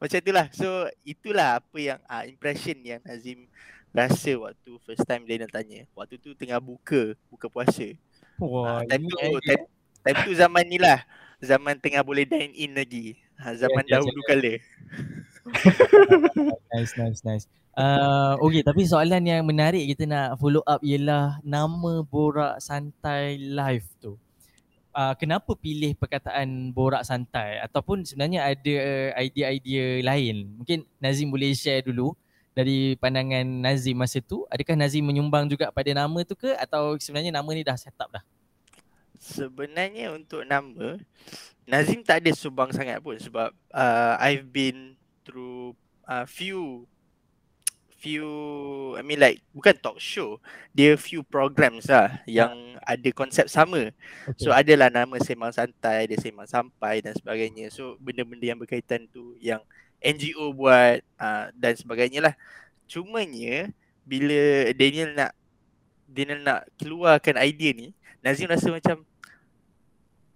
[0.01, 0.47] Macam itulah.
[0.57, 3.47] So itulah apa yang uh, impression yang Nazim
[3.93, 5.85] rasa waktu first time dia nak tanya.
[5.93, 7.87] Waktu tu tengah buka, buka puasa.
[8.41, 9.65] Wah, Uh, time tu time,
[10.01, 11.05] time tu zaman ni lah.
[11.41, 13.21] Zaman tengah boleh dine in lagi.
[13.41, 14.55] Ha, zaman ya, dahulu kala.
[16.71, 17.45] Nice, nice, nice.
[17.75, 23.89] Uh, okay, tapi soalan yang menarik kita nak follow up ialah nama Borak Santai Live
[23.99, 24.21] tu.
[24.90, 28.76] Uh, kenapa pilih perkataan Borak Santai ataupun sebenarnya ada
[29.22, 30.50] idea-idea lain?
[30.59, 32.18] Mungkin Nazim boleh share dulu
[32.50, 34.42] dari pandangan Nazim masa tu.
[34.50, 38.11] Adakah Nazim menyumbang juga pada nama tu ke atau sebenarnya nama ni dah set up
[38.11, 38.24] dah?
[39.20, 40.98] Sebenarnya untuk nama
[41.70, 46.90] Nazim tak ada subang sangat pun sebab uh, I've been through uh, few
[48.01, 48.27] few
[48.97, 50.41] I mean like bukan talk show
[50.73, 53.93] dia few programs lah yang ada konsep sama
[54.31, 54.47] Okay.
[54.47, 57.73] So adalah nama sembang santai, dia sembang sampai dan sebagainya.
[57.73, 59.61] So benda-benda yang berkaitan tu yang
[60.01, 62.35] NGO buat uh, dan sebagainya lah.
[62.87, 63.73] Cumanya
[64.05, 65.33] bila Daniel nak
[66.11, 69.03] Daniel nak keluarkan idea ni, Nazim rasa macam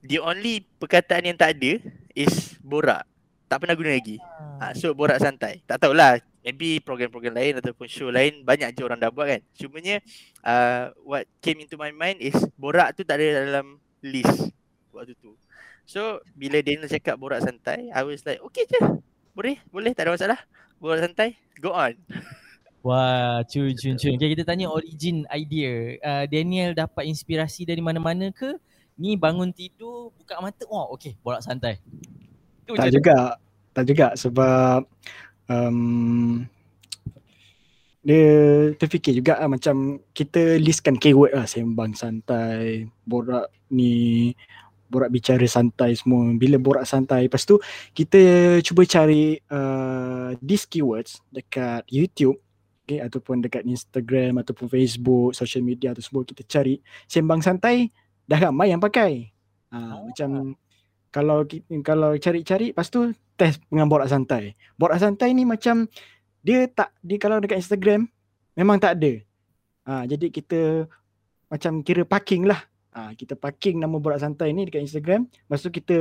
[0.05, 1.81] the only perkataan yang tak ada
[2.17, 3.05] is borak.
[3.47, 4.17] Tak pernah guna lagi.
[4.59, 5.61] Uh, so borak santai.
[5.69, 9.41] Tak tahulah maybe program-program lain ataupun show lain banyak je orang dah buat kan.
[9.57, 10.05] Cumanya
[10.45, 14.53] uh, what came into my mind is borak tu tak ada dalam list
[14.93, 15.33] waktu tu.
[15.89, 18.77] So bila Daniel cakap borak santai, I was like okay je.
[19.33, 20.41] Boleh, boleh tak ada masalah.
[20.77, 21.97] Borak santai, go on.
[22.85, 24.13] Wah, cun cun cun.
[24.21, 25.97] Okay, kita tanya origin idea.
[26.05, 28.61] Uh, Daniel dapat inspirasi dari mana-mana ke?
[29.01, 31.81] Ni bangun tidur, buka mata, oh okey, borak santai.
[32.69, 33.41] Tu Tak juga.
[33.75, 34.87] Tak juga sebab
[35.49, 36.45] um,
[38.05, 38.29] dia
[38.77, 44.33] terfikir juga lah, macam kita listkan keyword lah sembang santai, borak ni,
[44.93, 46.29] borak bicara santai semua.
[46.37, 47.57] Bila borak santai, lepas tu
[47.97, 48.21] kita
[48.61, 52.37] cuba cari uh, these keywords dekat YouTube
[52.85, 56.77] okay, ataupun dekat Instagram ataupun Facebook, social media tu semua kita cari
[57.09, 57.89] sembang santai
[58.29, 59.33] dah ramai yang pakai.
[59.75, 60.07] Ha, Oh.
[60.07, 60.55] macam
[61.15, 61.47] kalau
[61.87, 64.59] kalau cari-cari lepas tu test dengan borak santai.
[64.75, 65.87] Borak santai ni macam
[66.43, 68.11] dia tak dia kalau dekat Instagram
[68.59, 69.23] memang tak ada.
[69.87, 70.91] Ha, jadi kita
[71.47, 72.67] macam kira parking lah.
[72.99, 75.31] Ha, kita parking nama borak santai ni dekat Instagram.
[75.31, 75.97] Lepas tu kita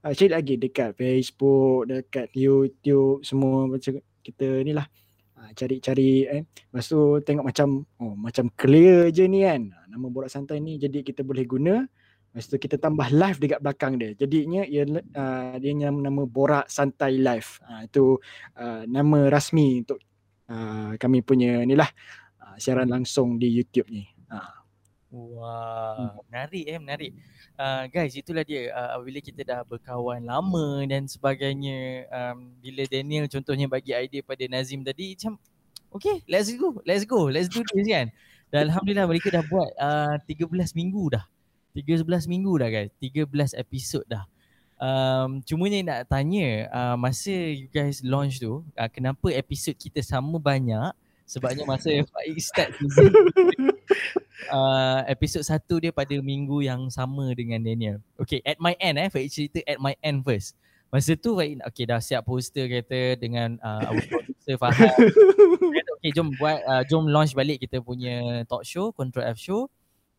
[0.00, 4.88] uh, cari lagi dekat Facebook, dekat YouTube semua macam kita ni lah.
[5.36, 6.42] Ha, cari-cari eh.
[6.48, 9.68] Lepas tu tengok macam oh macam clear je ni kan.
[9.68, 11.84] Ha, nama borak santai ni jadi kita boleh guna.
[12.34, 14.10] Lepas tu kita tambah live dekat belakang dia.
[14.18, 17.62] Jadinya ia uh, dia nama, nama Borak Santai Live.
[17.62, 18.04] Uh, itu
[18.58, 20.02] uh, nama rasmi untuk
[20.50, 21.86] uh, kami punya ni lah
[22.42, 24.10] uh, siaran langsung di YouTube ni.
[24.26, 24.50] Uh.
[25.14, 27.12] Wah, menarik eh, menarik.
[27.54, 32.10] Uh, guys, itulah dia uh, bila kita dah berkawan lama dan sebagainya.
[32.10, 35.38] Um, bila Daniel contohnya bagi idea pada Nazim tadi macam
[35.94, 38.10] okay, let's go, let's go, let's do this kan.
[38.50, 41.22] Dan Alhamdulillah mereka dah buat uh, 13 minggu dah.
[41.74, 44.24] 13 minggu dah guys, 13 episod dah.
[44.78, 50.02] Um, cuma ni nak tanya uh, masa you guys launch tu uh, kenapa episod kita
[50.02, 50.90] sama banyak
[51.24, 53.06] sebabnya masa Faik start season
[54.54, 57.98] uh, episod satu dia pada minggu yang sama dengan Daniel.
[58.20, 60.58] Okay, at my end eh, Faik cerita at my end first.
[60.92, 64.94] Masa tu Faik, okay dah siap poster kata dengan uh, our producer Fahad.
[66.04, 69.72] Okay jom buat, uh, jom launch balik kita punya talk show, Control F Show.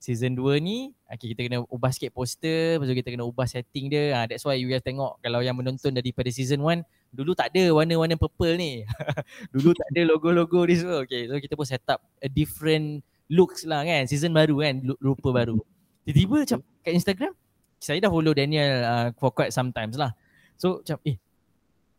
[0.06, 3.89] Season 2 ni, okay, kita kena ubah sikit poster, lepas tu kita kena ubah setting
[3.89, 4.13] dia.
[4.13, 7.74] Uh, that's why you guys tengok kalau yang menonton daripada season 1, dulu tak ada
[7.74, 8.86] warna-warna purple ni.
[9.58, 11.02] dulu tak ada logo-logo ni semua.
[11.02, 15.30] Okay, so kita pun set up a different looks lah kan season baru kan rupa
[15.34, 15.58] baru
[16.06, 17.34] tiba-tiba macam kat Instagram
[17.82, 20.13] saya dah follow Daniel uh, for quite some times lah
[20.58, 21.18] so macam eh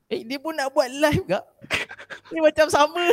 [0.06, 1.44] eh dia pun nak buat live gak
[2.30, 3.10] ni macam sama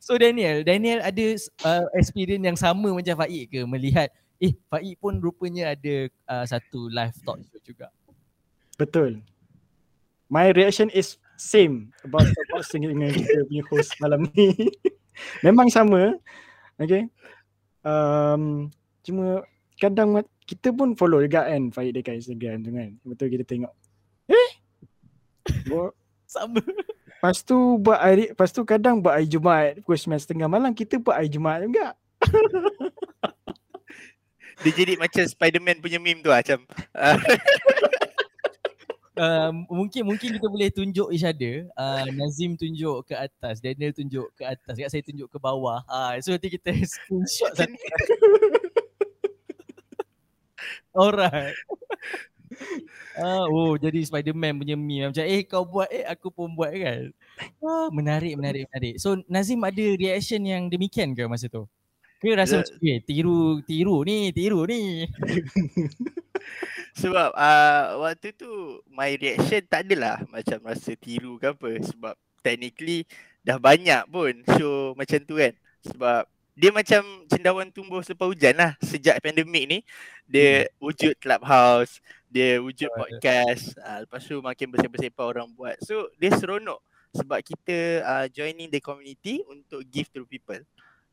[0.00, 1.24] so Daniel Daniel ada
[1.64, 4.08] uh, experience yang sama macam Faik ke melihat
[4.42, 5.94] eh Faik pun rupanya ada
[6.28, 7.88] uh, satu live talk show juga.
[8.74, 9.22] Betul.
[10.26, 14.52] My reaction is same about about dengan kita punya host malam ni.
[15.46, 16.18] Memang sama.
[16.80, 17.06] Okay.
[17.86, 18.72] Um,
[19.06, 19.46] cuma
[19.78, 22.90] kadang kita pun follow juga kan Faik dekat Instagram tu kan.
[23.06, 23.72] Betul kita tengok.
[26.24, 26.60] Sama.
[27.06, 31.16] Lepas tu buat hari, lepas tu kadang buat hari Jumaat pukul 9.30 malam kita buat
[31.16, 31.96] hari Jumaat juga.
[34.62, 36.62] Dia jadi macam Spiderman punya meme tu lah macam
[36.94, 37.18] uh,
[39.14, 41.70] Uh, mungkin mungkin kita boleh tunjuk each other.
[41.78, 45.86] Uh, Nazim tunjuk ke atas, Daniel tunjuk ke atas, kat saya tunjuk ke bawah.
[45.86, 47.70] Uh, so nanti kita screenshot satu.
[47.70, 47.78] ni.
[50.98, 51.54] Alright.
[53.14, 57.14] Ah, oh jadi Spiderman punya meme macam eh kau buat eh aku pun buat kan.
[57.62, 58.94] Ah, menarik menarik menarik.
[58.98, 61.66] So Nazim ada reaction yang demikian ke masa tu?
[62.18, 65.06] Ke rasa macam eh tiru tiru ni tiru ni.
[67.00, 73.02] Sebab uh, waktu tu my reaction tak adalah macam rasa tiru ke apa sebab technically
[73.42, 75.52] dah banyak pun show macam tu kan.
[75.82, 76.22] Sebab
[76.54, 79.78] dia macam cendawan tumbuh selepas hujan lah sejak pandemik ni.
[80.24, 81.98] Dia wujud clubhouse,
[82.34, 82.98] dia wujud Betul.
[82.98, 85.78] podcast, uh, lepas tu makin bersepah-sepah orang buat.
[85.86, 86.82] So dia seronok
[87.14, 90.58] sebab kita uh, joining the community untuk give to people.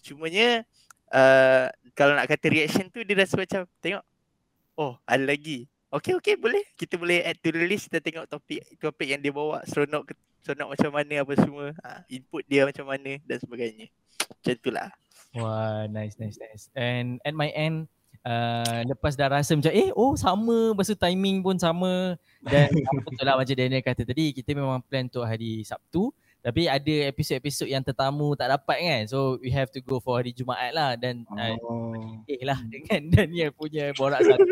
[0.02, 0.66] Cumanya
[1.14, 4.02] uh, kalau nak kata reaction tu dia rasa macam tengok
[4.80, 5.70] Oh, ada lagi.
[5.92, 6.64] Okay, okay, boleh.
[6.80, 7.92] Kita boleh add to the list.
[7.92, 9.62] Kita tengok topik topik yang dia bawa.
[9.68, 11.66] Seronok, seronok macam mana apa semua.
[11.84, 13.92] Ha, input dia macam mana dan sebagainya.
[14.32, 14.90] Macam tu lah.
[15.38, 16.72] Wah, nice, nice, nice.
[16.74, 17.92] And at my end,
[18.26, 22.70] uh, lepas dah rasa macam eh oh sama, lepas tu timing pun sama dan
[23.06, 26.10] betul lah macam Daniel kata tadi, kita memang plan untuk hari Sabtu
[26.42, 29.02] tapi ada episod-episod yang tetamu tak dapat kan.
[29.06, 32.26] So we have to go for hari Jumaat lah dan uh, Oh.
[32.26, 34.50] eh lah dengan Daniel punya borak satu.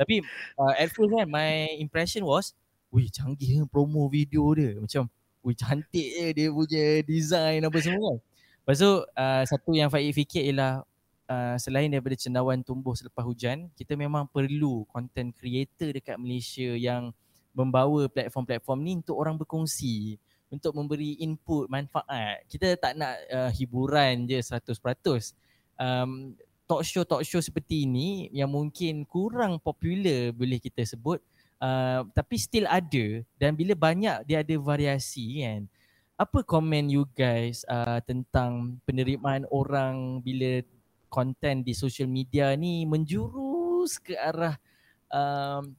[0.00, 0.24] Tapi
[0.56, 2.56] uh, at first kan my impression was,
[2.88, 4.80] wih canggih kan promo video dia.
[4.80, 5.12] Macam
[5.44, 8.18] wih cantik je dia punya design apa semua kan.
[8.64, 10.88] Lepas tu uh, satu yang Faik fikir ialah
[11.28, 17.12] uh, selain daripada cendawan tumbuh selepas hujan, kita memang perlu content creator dekat Malaysia yang
[17.54, 20.18] membawa platform-platform ni untuk orang berkongsi
[20.54, 22.46] untuk memberi input manfaat.
[22.46, 24.70] Kita tak nak uh, hiburan je 100%.
[25.74, 31.18] Um, talk show talk show seperti ini yang mungkin kurang popular boleh kita sebut
[31.58, 35.66] uh, tapi still ada dan bila banyak dia ada variasi kan.
[36.14, 40.62] Apa komen you guys uh, tentang penerimaan orang bila
[41.14, 44.58] konten di social media ni menjurus ke arah
[45.14, 45.70] um,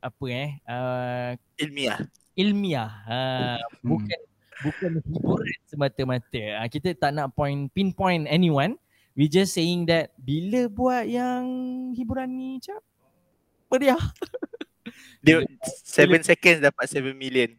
[0.00, 1.30] apa eh uh,
[1.60, 2.00] Ilmiah.
[2.32, 4.20] ilmiah uh, bukan
[4.62, 6.44] bukan hiburan semata-mata.
[6.64, 8.80] Uh, kita tak nak point pinpoint anyone.
[9.12, 11.44] We just saying that bila buat yang
[11.92, 12.80] hiburan ni cap
[13.68, 14.00] meriah.
[15.24, 15.38] Dia
[15.86, 17.50] 7 seconds dapat 7 million.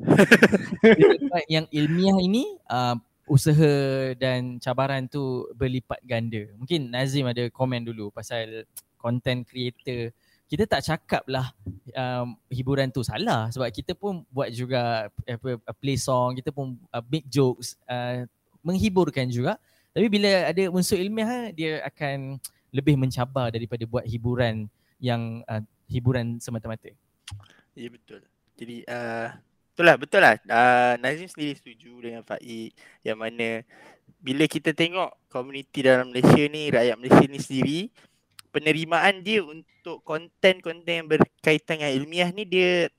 [1.52, 2.94] Yang ilmiah ini uh,
[3.30, 3.72] usaha
[4.18, 6.50] dan cabaran tu berlipat ganda.
[6.58, 8.66] Mungkin Nazim ada komen dulu pasal
[8.98, 10.10] content creator.
[10.50, 11.54] Kita tak cakap lah
[11.94, 17.04] um, hiburan tu salah sebab kita pun buat juga apa play song, kita pun uh,
[17.06, 18.26] make jokes, uh,
[18.66, 19.62] menghiburkan juga.
[19.94, 22.42] Tapi bila ada unsur ilmiah dia akan
[22.74, 24.66] lebih mencabar daripada buat hiburan
[24.98, 26.90] yang uh, hiburan semata-mata.
[27.78, 28.26] Ya betul.
[28.58, 29.30] Jadi uh,
[29.80, 30.36] betul lah, betul lah.
[30.44, 33.64] Uh, Nazim sendiri setuju dengan Faik yang mana
[34.20, 37.80] bila kita tengok komuniti dalam Malaysia ni, rakyat Malaysia ni sendiri,
[38.52, 42.92] penerimaan dia untuk konten-konten yang berkaitan dengan ilmiah ni dia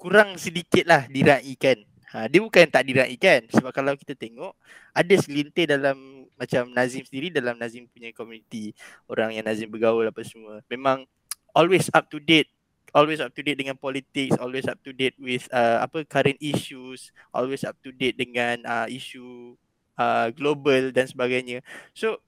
[0.00, 1.84] kurang sedikit lah diraikan.
[2.16, 4.56] Ha, dia bukan tak diraikan sebab kalau kita tengok
[4.96, 8.74] ada segelintir dalam macam Nazim sendiri dalam Nazim punya community
[9.06, 11.06] orang yang Nazim bergaul apa semua memang
[11.54, 12.50] always up to date
[12.92, 17.14] always up to date dengan politics always up to date with uh, apa current issues
[17.34, 19.54] always up to date dengan uh, isu
[19.98, 21.62] uh, global dan sebagainya.
[21.94, 22.18] So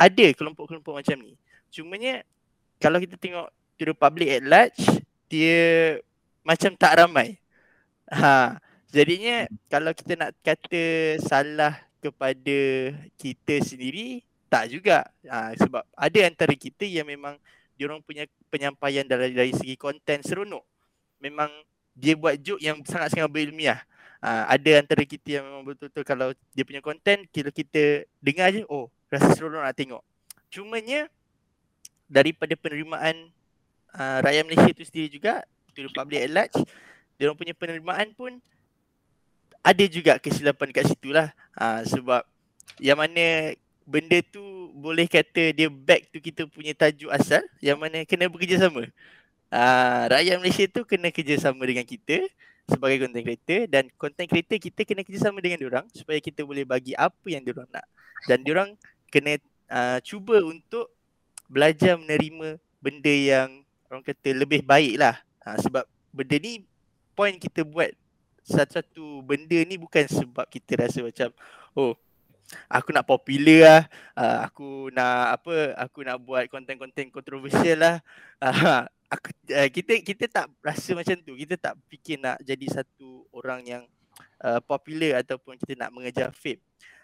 [0.00, 1.36] ada kelompok-kelompok macam ni.
[1.70, 2.24] Cumanya
[2.80, 4.80] kalau kita tengok to the public at large
[5.28, 5.98] dia
[6.42, 7.38] macam tak ramai.
[8.10, 8.58] Ha
[8.90, 12.58] Jadinya kalau kita nak kata salah kepada
[13.14, 15.06] kita sendiri tak juga.
[15.30, 17.38] Ha, sebab ada antara kita yang memang
[17.80, 20.60] diorang punya penyampaian dari dari segi konten seronok.
[21.24, 21.48] Memang
[21.96, 23.80] dia buat joke yang sangat-sangat berilmiah.
[24.20, 28.68] Ha, ada antara kita yang memang betul-betul kalau dia punya konten kita kita dengar je
[28.68, 30.04] oh rasa seronok nak tengok.
[30.52, 31.08] Cumanya
[32.04, 33.32] daripada penerimaan
[33.96, 35.40] uh, rakyat Malaysia tu sendiri juga
[35.72, 36.58] to the public at large
[37.16, 38.36] dia punya penerimaan pun
[39.60, 41.32] ada juga kesilapan kat situ lah.
[41.56, 42.28] Ha, sebab
[42.76, 43.56] yang mana
[43.90, 48.86] benda tu boleh kata dia back to kita punya tajuk asal yang mana kena bekerjasama.
[49.50, 52.22] Ah, rakyat Malaysia tu kena kerjasama dengan kita
[52.70, 56.94] sebagai content creator dan content creator kita kena kerjasama dengan diorang supaya kita boleh bagi
[56.94, 57.82] apa yang diorang nak.
[58.30, 58.78] Dan diorang
[59.10, 60.86] kena uh, cuba untuk
[61.50, 65.18] belajar menerima benda yang orang kata lebih baik lah.
[65.42, 65.82] Ha, sebab
[66.14, 66.62] benda ni
[67.18, 67.90] point kita buat
[68.46, 71.28] satu-satu benda ni bukan sebab kita rasa macam
[71.74, 71.98] oh
[72.70, 73.82] aku nak popular lah,
[74.18, 77.96] uh, aku nak apa, aku nak buat konten-konten kontroversial lah.
[78.42, 81.34] Uh, aku, uh, kita kita tak rasa macam tu.
[81.38, 83.82] Kita tak fikir nak jadi satu orang yang
[84.42, 86.60] uh, popular ataupun kita nak mengejar fame.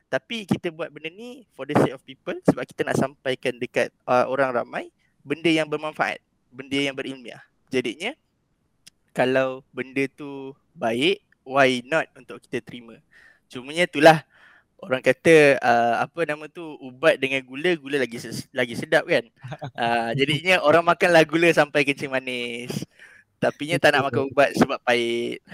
[0.07, 3.90] Tapi kita buat benda ni for the sake of people sebab kita nak sampaikan dekat
[4.07, 4.86] uh, orang ramai
[5.26, 6.22] benda yang bermanfaat,
[6.55, 7.42] benda yang berilmiah.
[7.74, 8.14] Jadinya
[9.11, 13.03] kalau benda tu baik, why not untuk kita terima.
[13.51, 14.22] Cumanya itulah
[14.81, 19.24] orang kata uh, apa nama tu ubat dengan gula gula lagi ses- lagi sedap kan.
[19.72, 22.85] Uh, jadinya orang makanlah gula sampai kencing manis.
[23.37, 25.45] Tapi nya tak nak makan ubat sebab pahit.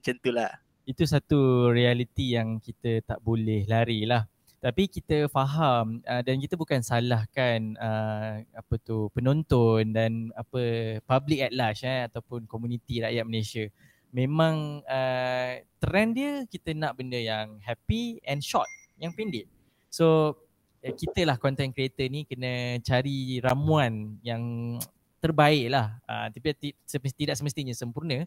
[0.00, 0.50] Macam itulah.
[0.88, 4.24] Itu satu realiti yang kita tak boleh lari lah.
[4.60, 10.60] Tapi kita faham uh, dan kita bukan salahkan uh, apa tu penonton dan apa
[11.08, 13.64] public at large eh ataupun komuniti rakyat Malaysia
[14.10, 18.66] memang uh, trend dia kita nak benda yang happy and short,
[18.98, 19.46] yang pendek.
[19.90, 20.36] So
[20.82, 24.76] uh, kita lah content creator ni kena cari ramuan yang
[25.22, 25.98] terbaik lah.
[26.06, 26.74] Uh, tapi
[27.14, 28.26] tidak semestinya sempurna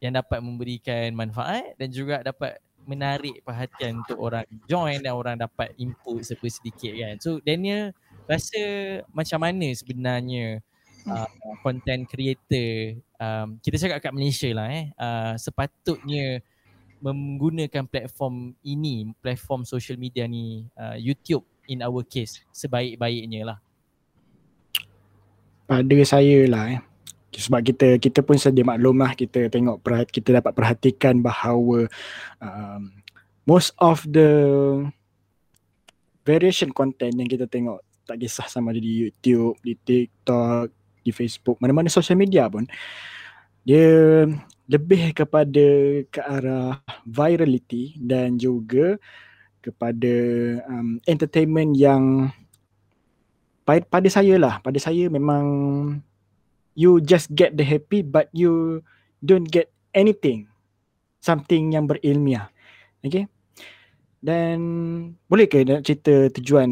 [0.00, 2.56] yang dapat memberikan manfaat dan juga dapat
[2.88, 7.14] menarik perhatian untuk orang join dan orang dapat input sepa sedikit kan.
[7.20, 7.92] So Daniel
[8.24, 8.62] rasa
[9.12, 10.64] macam mana sebenarnya
[11.04, 11.28] uh,
[11.60, 14.84] content creator um, kita cakap kat Malaysia lah eh.
[14.96, 16.40] Uh, sepatutnya
[17.00, 23.58] menggunakan platform ini platform social media ni uh, YouTube in our case sebaik-baiknya lah.
[25.68, 26.80] Pada saya lah eh.
[27.30, 31.86] Sebab kita kita pun sedia maklum lah kita tengok perhat, kita dapat perhatikan bahawa
[32.42, 32.90] um,
[33.46, 34.28] most of the
[36.26, 41.56] variation content yang kita tengok tak kisah sama ada di YouTube, di TikTok, di Facebook,
[41.58, 42.64] mana-mana social media pun
[43.64, 44.24] dia
[44.70, 45.66] lebih kepada
[46.08, 48.96] ke arah virality dan juga
[49.60, 50.14] kepada
[50.70, 52.32] um, entertainment yang
[53.68, 55.44] pada, pada saya lah, pada saya memang
[56.72, 58.80] you just get the happy but you
[59.20, 60.48] don't get anything
[61.20, 62.48] something yang berilmiah.
[63.04, 63.28] Okay?
[64.20, 64.58] Dan
[65.28, 66.70] boleh ke nak cerita tujuan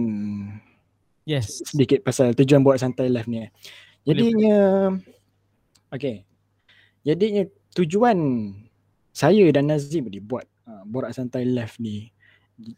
[1.28, 1.60] Yes.
[1.60, 3.44] Sedikit pasal tujuan buat santai live ni.
[4.08, 4.56] Jadinya
[5.92, 6.24] okay.
[7.04, 7.44] Jadinya
[7.76, 8.16] tujuan
[9.12, 12.08] saya dan Nazim ni buat uh, borak santai live ni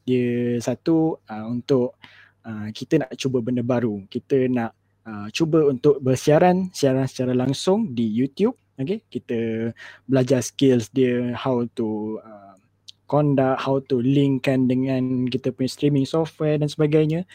[0.04, 1.96] dia satu uh, untuk
[2.44, 4.04] uh, kita nak cuba benda baru.
[4.10, 4.74] Kita nak
[5.06, 8.58] uh, cuba untuk bersiaran siaran secara langsung di YouTube.
[8.80, 9.70] Okay, kita
[10.08, 12.56] belajar skills dia how to uh,
[13.04, 17.28] conduct, how to linkkan dengan kita punya streaming software dan sebagainya.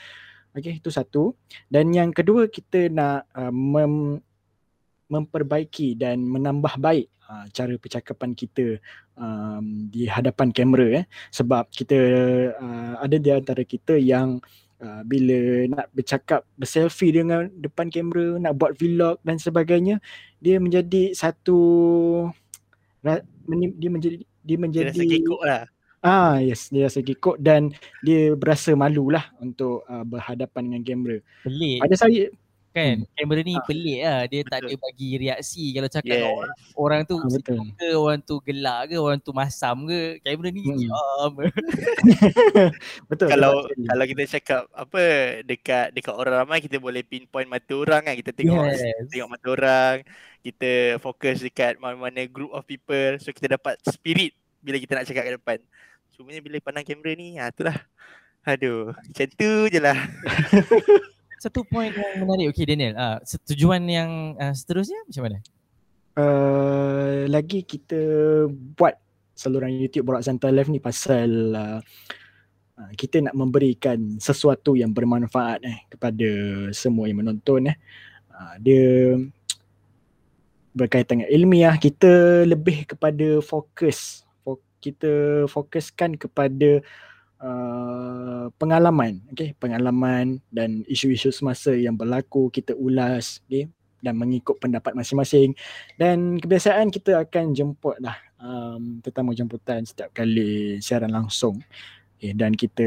[0.55, 1.35] Okay, itu satu.
[1.67, 4.23] Dan yang kedua kita nak uh, mem-
[5.11, 8.79] memperbaiki dan menambah baik uh, cara percakapan kita
[9.19, 11.05] um, di hadapan kamera eh.
[11.35, 11.99] Sebab kita
[12.55, 14.39] uh, ada di antara kita yang
[14.79, 19.99] uh, bila nak bercakap berselfie dengan depan kamera, nak buat vlog dan sebagainya,
[20.39, 21.59] dia menjadi satu
[23.03, 25.63] dia menjadi dia menjadi dia rasa lah.
[26.05, 27.73] Ah yes, dia rasa kikuk dan
[28.05, 31.17] dia berasa malu lah untuk uh, berhadapan dengan kamera.
[31.41, 31.81] Pelik.
[31.81, 32.29] Pada saya
[32.75, 33.15] kan hmm.
[33.15, 33.63] kamera ni ha.
[33.63, 34.51] pelik lah dia betul.
[34.51, 36.27] tak ada bagi reaksi kalau cakap yes.
[36.27, 37.59] orang, orang tu ha, betul.
[37.71, 40.75] ke orang tu gelak ke orang tu masam ke kamera ni hmm.
[40.83, 41.31] diam
[43.09, 43.87] betul kalau betul.
[43.87, 45.03] kalau kita cakap apa
[45.47, 49.07] dekat dekat orang ramai kita boleh pinpoint mata orang kan kita tengok yes.
[49.07, 49.95] tengok mata orang
[50.43, 55.23] kita fokus dekat mana-mana group of people so kita dapat spirit bila kita nak cakap
[55.23, 55.59] ke depan
[56.15, 57.75] Cuma bila pandang kamera ni, ha, itulah.
[58.47, 59.99] Aduh, macam tu je lah.
[61.43, 62.55] Satu point yang menarik.
[62.55, 63.19] Okay Daniel, uh,
[63.51, 65.37] tujuan yang uh, seterusnya macam mana?
[66.15, 67.99] Uh, lagi kita
[68.79, 68.95] buat
[69.35, 71.79] saluran YouTube Borak Santai Live ni pasal uh,
[72.95, 76.29] kita nak memberikan sesuatu yang bermanfaat eh, kepada
[76.71, 77.75] semua yang menonton.
[77.75, 77.77] Eh.
[78.31, 78.87] Uh, dia
[80.71, 84.24] berkaitan dengan ilmiah, kita lebih kepada fokus
[84.85, 86.85] kita fokuskan kepada
[87.41, 89.57] uh, pengalaman okay?
[89.57, 93.65] pengalaman dan isu-isu semasa yang berlaku kita ulas okay?
[94.05, 95.57] dan mengikut pendapat masing-masing
[95.97, 101.57] dan kebiasaan kita akan jemput lah um, tetamu jemputan setiap kali siaran langsung
[102.21, 102.37] okay?
[102.37, 102.85] dan kita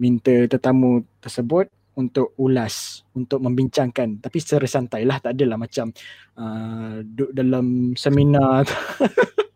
[0.00, 1.68] minta tetamu tersebut
[2.00, 5.92] untuk ulas, untuk membincangkan tapi secara santai lah tak adalah macam
[6.40, 8.64] uh, duduk dalam seminar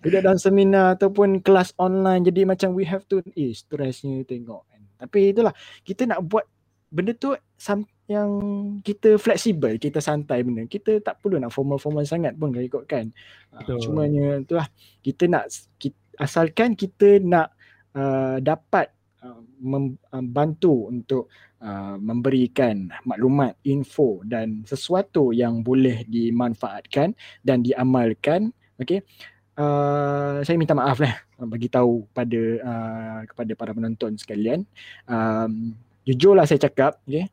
[0.00, 4.82] duduk dalam seminar ataupun kelas online jadi macam we have to eh stressnya tengok kan.
[5.06, 6.44] Tapi itulah kita nak buat
[6.88, 8.30] benda tu some, yang
[8.84, 10.68] kita fleksibel, kita santai benda.
[10.68, 13.10] Kita tak perlu nak formal-formal sangat pun kalau ikutkan.
[13.50, 14.68] Uh, cumanya itulah
[15.00, 17.52] kita nak kita, asalkan kita nak
[17.96, 18.92] uh, dapat
[19.24, 21.32] Uh, membantu untuk
[21.64, 28.52] uh, memberikan maklumat, info dan sesuatu yang boleh dimanfaatkan dan diamalkan.
[28.76, 29.00] Okay.
[29.54, 34.66] Uh, saya minta maaf lah bagi tahu pada uh, kepada para penonton sekalian.
[35.06, 37.30] Um, jujurlah saya cakap, okay.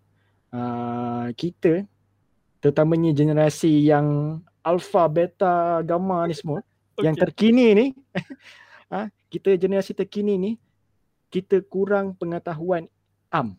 [0.54, 1.90] Uh, kita
[2.62, 6.62] terutamanya generasi yang alpha, beta, gamma ni semua
[6.94, 7.04] okay.
[7.10, 7.86] yang terkini ni,
[8.94, 10.52] uh, kita generasi terkini ni
[11.32, 12.86] kita kurang pengetahuan
[13.32, 13.58] am.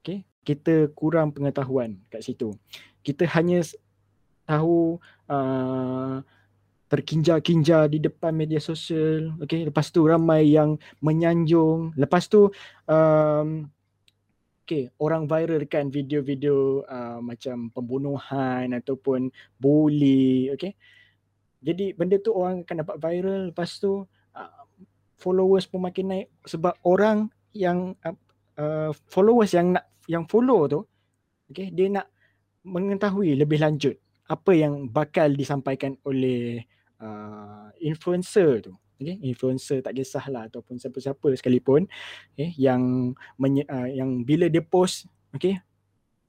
[0.00, 2.56] Okay, kita kurang pengetahuan kat situ.
[3.02, 3.60] Kita hanya
[4.46, 4.96] tahu
[5.28, 6.22] uh,
[6.92, 9.32] terkinja-kinja di depan media sosial.
[9.40, 11.96] Okay, lepas tu ramai yang menyanjung.
[11.96, 12.52] Lepas tu
[12.84, 13.48] um,
[14.60, 20.52] okay, orang viralkan video-video uh, macam pembunuhan ataupun bully.
[20.52, 20.76] Okay,
[21.64, 23.42] jadi benda tu orang akan dapat viral.
[23.48, 24.04] Lepas tu
[25.22, 28.18] followers pun makin naik sebab orang yang uh,
[28.58, 30.80] uh, followers yang nak yang follow tu
[31.46, 32.10] okay, dia nak
[32.66, 33.94] mengetahui lebih lanjut
[34.26, 36.66] apa yang bakal disampaikan oleh
[37.02, 41.90] uh, influencer tu okay, influencer tak kisahlah ataupun siapa-siapa sekalipun
[42.32, 45.58] okay, yang menye, uh, yang bila dia post okay,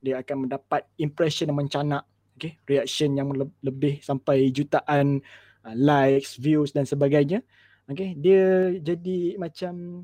[0.01, 2.03] dia akan mendapat impression yang mencanak
[2.33, 5.21] okay, reaction yang le- lebih sampai jutaan
[5.61, 7.45] uh, likes views dan sebagainya
[7.83, 10.03] Okay, dia jadi macam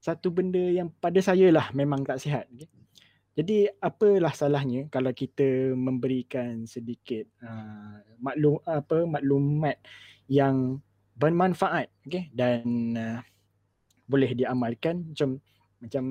[0.00, 2.48] satu benda yang pada saya lah memang tak sihat.
[2.48, 2.81] Okay.
[3.32, 9.80] Jadi apalah salahnya kalau kita memberikan sedikit uh, maklum apa maklumat
[10.28, 10.84] yang
[11.16, 13.20] bermanfaat okay, dan uh,
[14.04, 15.40] boleh diamalkan macam
[15.82, 16.04] macam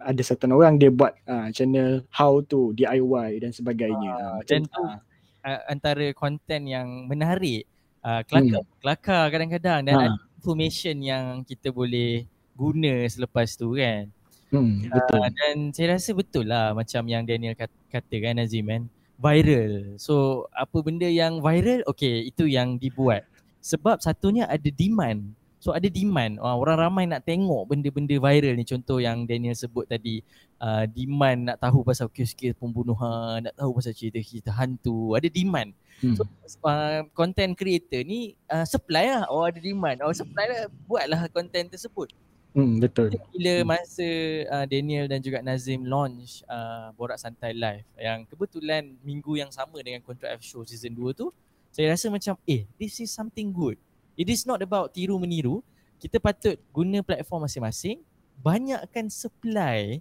[0.00, 4.10] ada satu orang dia buat uh, channel how to DIY dan sebagainya.
[4.16, 7.68] Uh, dan tu uh, antara konten yang menarik
[8.00, 8.78] uh, kelakar, hmm.
[8.80, 10.08] kelakar kadang-kadang dan ada
[10.40, 12.24] information yang kita boleh
[12.56, 14.08] guna selepas tu kan.
[14.50, 15.22] Hmm, betul.
[15.22, 18.82] Uh, dan saya rasa betul lah macam yang Daniel kata, kata kan Nazim kan.
[19.20, 19.94] Viral.
[20.00, 23.26] So apa benda yang viral, okay itu yang dibuat.
[23.62, 25.38] Sebab satunya ada demand.
[25.60, 26.40] So ada demand.
[26.40, 28.64] Uh, orang ramai nak tengok benda-benda viral ni.
[28.64, 30.24] Contoh yang Daniel sebut tadi.
[30.56, 33.44] Uh, demand nak tahu pasal kes-kes pembunuhan.
[33.44, 35.12] Nak tahu pasal cerita-cerita hantu.
[35.12, 35.76] Ada demand.
[36.00, 36.16] Hmm.
[36.16, 36.24] So
[36.64, 39.28] uh, content creator ni uh, supply lah.
[39.28, 40.00] Oh ada demand.
[40.00, 40.72] Oh supply lah.
[40.88, 42.08] Buatlah content tersebut.
[42.50, 43.14] Hmm, betul.
[43.30, 44.06] Bila masa
[44.50, 49.78] uh, Daniel dan juga Nazim launch uh, Borak Santai Live yang kebetulan minggu yang sama
[49.78, 51.30] dengan Control F Show season 2 tu
[51.70, 53.78] saya rasa macam eh this is something good.
[54.18, 55.62] It is not about tiru meniru.
[56.02, 58.02] Kita patut guna platform masing-masing
[58.40, 60.00] banyakkan supply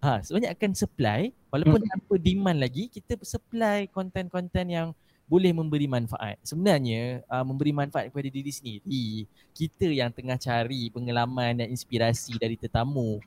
[0.00, 1.90] ha banyakkan supply walaupun hmm.
[1.92, 4.88] tanpa demand lagi kita supply konten-konten yang
[5.26, 6.38] boleh memberi manfaat.
[6.46, 9.26] Sebenarnya uh, memberi manfaat kepada diri sendiri.
[9.50, 13.18] Kita yang tengah cari pengalaman dan inspirasi dari tetamu.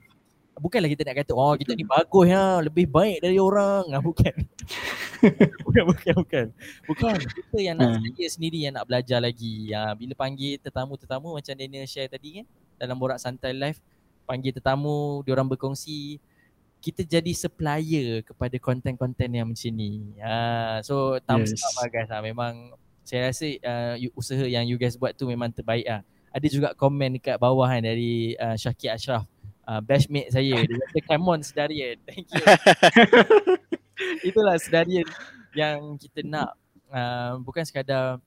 [0.59, 3.95] Bukanlah kita nak kata, oh kita ni bagus ya, lebih baik dari orang.
[3.95, 4.35] Ah, bukan.
[5.63, 6.45] bukan, bukan, bukan.
[6.83, 7.15] Bukan.
[7.15, 8.11] Kita yang nak hmm.
[8.15, 9.71] saya sendiri yang nak belajar lagi.
[9.71, 12.45] Ya, bila panggil tetamu-tetamu macam Daniel share tadi kan,
[12.75, 13.79] dalam Borak Santai Live,
[14.27, 16.19] panggil tetamu, diorang berkongsi
[16.79, 20.15] kita jadi supplier kepada konten-konten yang macam ni.
[20.15, 21.63] Uh, so thumbs yes.
[21.63, 22.21] up lah guys lah.
[22.23, 22.71] Memang
[23.03, 26.01] saya rasa uh, usaha yang you guys buat tu memang terbaik lah.
[26.31, 29.27] Ada juga komen dekat bawah kan dari uh, Syakir Ashraf.
[29.67, 30.55] Uh, mate saya.
[30.65, 31.99] Dia kata come on sedarian.
[32.07, 32.43] Thank you.
[34.31, 35.05] Itulah sedarian
[35.53, 36.55] yang kita nak.
[36.89, 38.17] Uh, bukan sekadar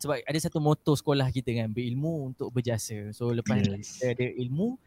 [0.00, 3.12] sebab ada satu moto sekolah kita kan berilmu untuk berjasa.
[3.12, 4.00] So lepas yes.
[4.00, 4.80] kita ada ilmu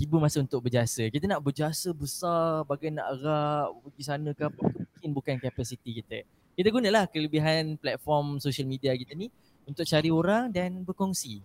[0.00, 1.04] tiba masa untuk berjasa.
[1.12, 6.24] Kita nak berjasa besar, bagai nak agak pergi sana ke apa, mungkin bukan kapasiti kita.
[6.56, 9.28] Kita gunalah kelebihan platform social media kita ni
[9.68, 11.44] untuk cari orang dan berkongsi.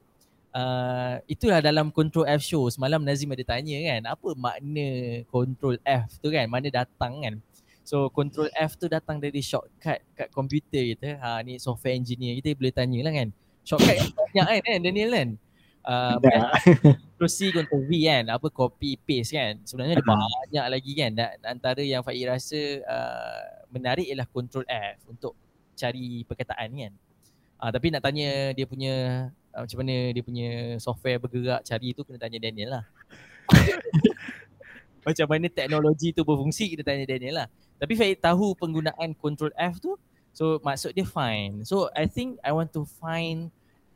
[0.56, 4.88] Uh, itulah dalam Control F show semalam Nazim ada tanya kan apa makna
[5.28, 7.36] Control F tu kan mana datang kan
[7.84, 12.56] so Control F tu datang dari shortcut kat komputer kita ha ni software engineer kita
[12.56, 13.36] boleh tanya lah kan
[13.68, 15.30] shortcut banyak kan Daniel kan
[15.86, 16.18] uh,
[17.30, 21.82] C Ctrl V kan apa copy paste kan sebenarnya ada banyak lagi kan dan antara
[21.86, 25.34] yang Faiz rasa uh, menarik ialah Ctrl F untuk
[25.76, 26.94] cari perkataan kan
[27.62, 28.96] uh, tapi nak tanya dia punya
[29.56, 32.86] uh, macam mana dia punya software bergerak cari tu kena tanya Daniel lah.
[35.08, 37.48] macam mana teknologi tu berfungsi kita tanya Daniel lah.
[37.80, 39.96] Tapi Faik tahu penggunaan control F tu
[40.36, 41.64] so maksud dia fine.
[41.64, 43.50] So I think I want to find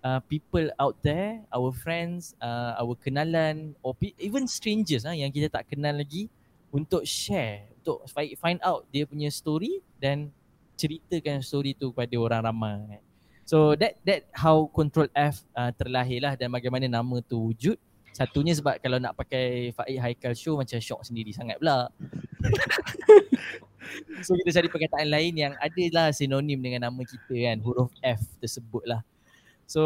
[0.03, 5.31] uh, people out there, our friends, uh, our kenalan or pe- even strangers ah yang
[5.31, 6.31] kita tak kenal lagi
[6.69, 10.29] untuk share, untuk fi- find out dia punya story dan
[10.79, 13.01] ceritakan story tu kepada orang ramai.
[13.49, 17.75] So that that how control F uh, terlahir lah dan bagaimana nama tu wujud.
[18.13, 21.89] Satunya sebab kalau nak pakai Faik Haikal show macam shock sendiri sangat pula.
[24.25, 28.83] so kita cari perkataan lain yang adalah sinonim dengan nama kita kan huruf F tersebut
[28.85, 29.01] lah.
[29.69, 29.83] So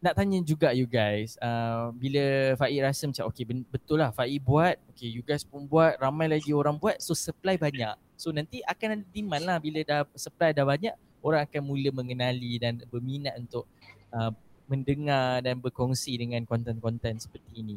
[0.00, 4.76] nak tanya juga you guys uh, bila Faik rasa macam okay betul lah Faik buat
[4.92, 7.92] okay you guys pun buat ramai lagi orang buat so supply banyak.
[8.16, 12.56] So nanti akan ada demand lah bila dah supply dah banyak orang akan mula mengenali
[12.56, 13.68] dan berminat untuk
[14.12, 14.32] uh,
[14.64, 17.76] mendengar dan berkongsi dengan konten-konten seperti ini.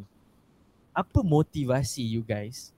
[0.96, 2.72] Apa motivasi you guys?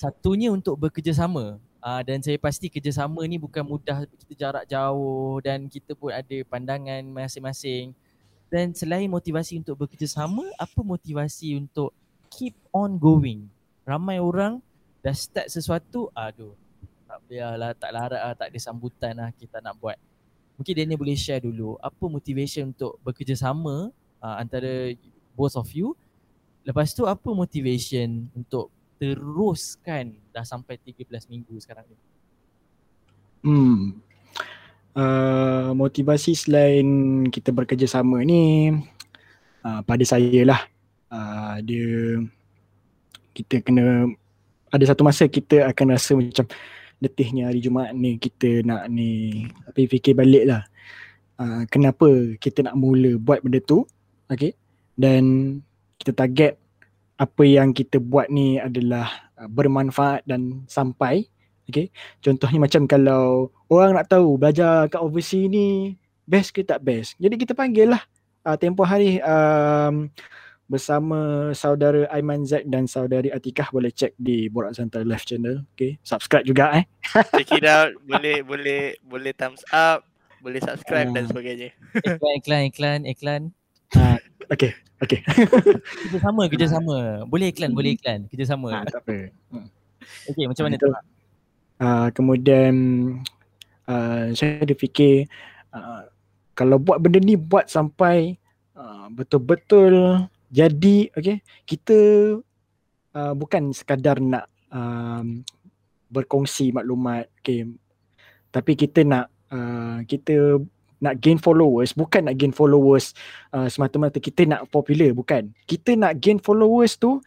[0.00, 5.66] Satunya untuk bekerjasama uh, dan saya pasti kerjasama ni bukan mudah kita jarak jauh dan
[5.66, 7.96] kita pun ada pandangan masing-masing
[8.46, 11.90] dan selain motivasi untuk bekerjasama, apa motivasi untuk
[12.30, 13.50] keep on going?
[13.82, 14.62] Ramai orang
[15.02, 16.54] dah start sesuatu, aduh,
[17.10, 19.98] tak biarlah, tak larat lah, tak ada sambutan lah kita nak buat.
[20.58, 23.90] Mungkin Daniel boleh share dulu, apa motivation untuk bekerjasama
[24.22, 24.94] uh, antara
[25.34, 25.98] both of you.
[26.66, 31.96] Lepas tu apa motivation untuk teruskan dah sampai 13 minggu sekarang ni?
[33.46, 34.00] Hmm,
[34.96, 36.88] Uh, motivasi selain
[37.28, 38.72] kita bekerjasama ni
[39.60, 40.64] uh, pada saya lah
[41.12, 42.24] uh, dia
[43.36, 44.08] kita kena
[44.72, 46.48] ada satu masa kita akan rasa macam
[47.04, 50.64] letihnya hari Jumaat ni kita nak ni tapi fikir balik lah.
[51.36, 52.08] Uh, kenapa
[52.40, 53.84] kita nak mula buat benda tu
[54.32, 54.56] okay?
[54.96, 55.60] Dan
[56.00, 56.56] kita target
[57.16, 61.28] apa yang kita buat ni adalah uh, bermanfaat dan sampai
[61.66, 61.90] Okay.
[62.22, 67.18] Contohnya macam kalau orang nak tahu belajar kat overseas ni best ke tak best.
[67.18, 68.02] Jadi kita panggil lah
[68.46, 70.06] uh, tempoh hari um,
[70.66, 75.66] bersama saudara Aiman Zack dan saudari Atikah boleh check di Borak Santai Live channel.
[75.74, 75.98] Okay.
[76.06, 76.84] Subscribe juga eh.
[77.42, 77.90] Check it out.
[78.06, 80.06] Boleh boleh boleh thumbs up.
[80.38, 81.74] Boleh subscribe uh, dan sebagainya.
[81.98, 83.42] Iklan, iklan, iklan, iklan.
[83.98, 84.18] Uh,
[84.50, 84.72] okay.
[84.96, 85.20] Okay.
[86.08, 87.28] kerja sama, kerja sama.
[87.28, 88.24] Boleh iklan, boleh iklan.
[88.32, 88.82] Kerja sama.
[88.82, 89.16] Uh, tak apa.
[89.52, 89.68] Hmm.
[90.30, 90.90] Okay, macam mana tu?
[91.82, 92.74] Uh, kemudian
[93.90, 95.26] uh, saya ada fikir
[95.74, 96.06] uh,
[96.56, 98.38] kalau buat benda ni buat sampai
[98.74, 101.98] uh, betul-betul jadi okay kita
[103.14, 105.42] uh, bukan sekadar nak um,
[106.10, 107.66] berkongsi maklumat okay
[108.54, 110.62] tapi kita nak uh, kita
[111.02, 113.12] nak gain followers bukan nak gain followers
[113.52, 115.52] uh, semata-mata kita nak popular bukan.
[115.68, 117.20] Kita nak gain followers tu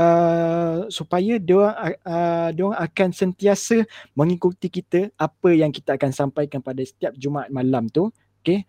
[0.00, 1.72] uh, supaya dia
[2.04, 7.88] uh, dia akan sentiasa mengikuti kita apa yang kita akan sampaikan pada setiap Jumaat malam
[7.90, 8.12] tu
[8.46, 8.62] okey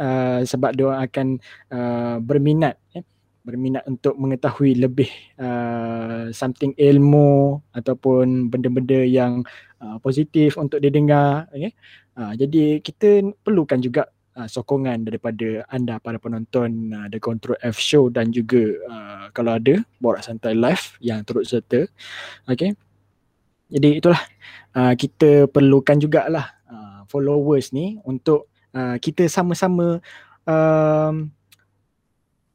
[0.00, 1.38] uh, sebab dia akan
[1.70, 3.06] uh, berminat eh,
[3.42, 9.42] berminat untuk mengetahui lebih uh, something ilmu ataupun benda-benda yang
[9.78, 11.70] uh, positif untuk didengar okey
[12.16, 17.76] uh, jadi kita perlukan juga uh, sokongan daripada anda para penonton uh, The Control F
[17.76, 21.84] Show dan juga uh, kalau ada Borak Santai Live yang turut serta.
[22.48, 22.76] Okay.
[23.72, 24.20] Jadi itulah
[24.76, 30.00] uh, kita perlukan jugalah uh, followers ni untuk uh, kita sama-sama
[30.44, 31.32] um,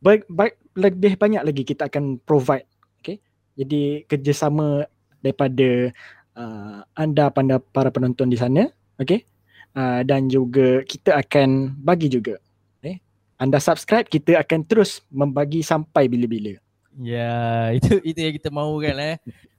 [0.01, 2.69] baik, baik, lebih banyak lagi kita akan provide.
[3.01, 3.17] Okay.
[3.57, 4.85] Jadi kerjasama
[5.25, 5.89] daripada
[6.37, 7.33] uh, anda
[7.73, 8.69] para penonton di sana.
[8.97, 9.25] Okay
[9.77, 12.41] uh, dan juga kita akan bagi juga.
[12.81, 12.97] Eh,
[13.37, 16.57] anda subscribe kita akan terus membagi sampai bila-bila.
[16.97, 19.17] Ya, itu itu yang kita mahu kan eh.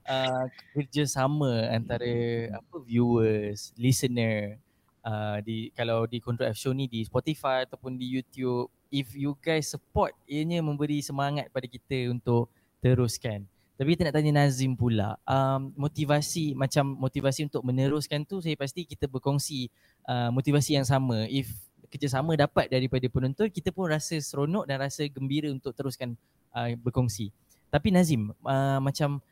[0.09, 4.57] Uh, kerjasama antara apa viewers, listener
[5.05, 9.37] uh, di kalau di Control F Show ni di Spotify ataupun di YouTube if you
[9.37, 12.49] guys support ianya memberi semangat pada kita untuk
[12.81, 13.45] teruskan.
[13.79, 15.15] Tapi kita nak tanya Nazim pula.
[15.23, 19.71] Um, motivasi macam motivasi untuk meneruskan tu saya pasti kita berkongsi
[20.03, 21.31] uh, motivasi yang sama.
[21.31, 21.47] If
[21.87, 26.19] kerjasama dapat daripada penonton, kita pun rasa seronok dan rasa gembira untuk teruskan
[26.59, 27.31] uh, berkongsi.
[27.71, 29.23] Tapi Nazim, uh, macam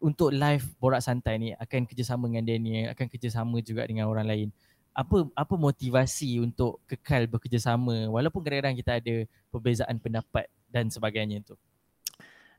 [0.00, 4.48] untuk live borak santai ni akan kerjasama dengan Daniel, akan kerjasama juga dengan orang lain.
[4.96, 9.14] Apa apa motivasi untuk kekal bekerjasama walaupun kadang-kadang kita ada
[9.52, 11.54] perbezaan pendapat dan sebagainya tu?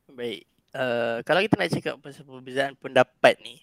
[0.08, 3.62] Baik, uh, kalau kita nak cakap pasal perbezaan pendapat ni,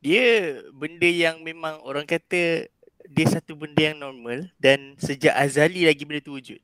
[0.00, 2.66] dia benda yang memang orang kata
[3.10, 6.60] dia satu benda yang normal dan sejak azali lagi benda tu wujud.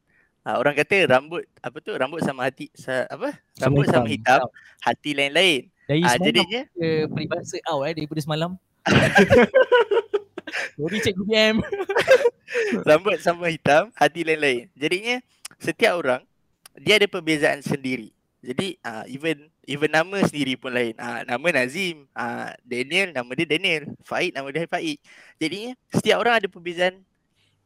[0.47, 4.47] uh, orang kata rambut apa tu rambut sama hati sa, apa rambut sama hitam.
[4.47, 5.62] hitam hati lain-lain.
[5.87, 8.51] Dari semalam jadinya ke peribahasa out eh daripada semalam.
[10.78, 11.57] Sorry cikgu BM.
[12.89, 14.70] rambut sama hitam hati lain-lain.
[14.78, 15.18] Jadinya
[15.59, 16.22] setiap orang
[16.78, 18.14] dia ada perbezaan sendiri.
[18.45, 20.94] Jadi uh, even even nama sendiri pun lain.
[20.96, 25.02] Uh, nama Nazim, uh, Daniel nama dia Daniel, Faid nama dia Faid.
[25.36, 27.02] Jadinya setiap orang ada perbezaan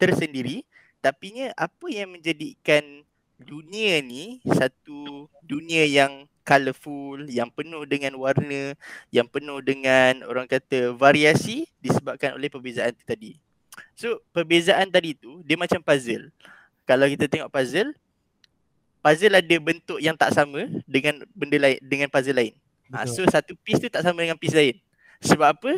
[0.01, 0.65] tersendiri
[1.01, 3.05] tapi apa yang menjadikan
[3.41, 8.77] dunia ni satu dunia yang colourful, yang penuh dengan warna,
[9.09, 13.41] yang penuh dengan orang kata variasi disebabkan oleh perbezaan tu tadi.
[13.97, 16.29] So perbezaan tadi tu dia macam puzzle.
[16.85, 17.95] Kalau kita tengok puzzle,
[19.01, 22.53] puzzle ada bentuk yang tak sama dengan benda lain dengan puzzle lain.
[22.93, 24.77] Ha, so satu piece tu tak sama dengan piece lain.
[25.25, 25.73] Sebab apa?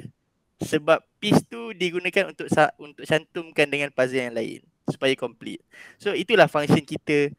[0.63, 2.47] Sebab piece tu digunakan untuk
[2.79, 4.61] untuk cantumkan dengan puzzle yang lain
[4.91, 5.63] supaya complete.
[5.99, 7.31] So itulah function kita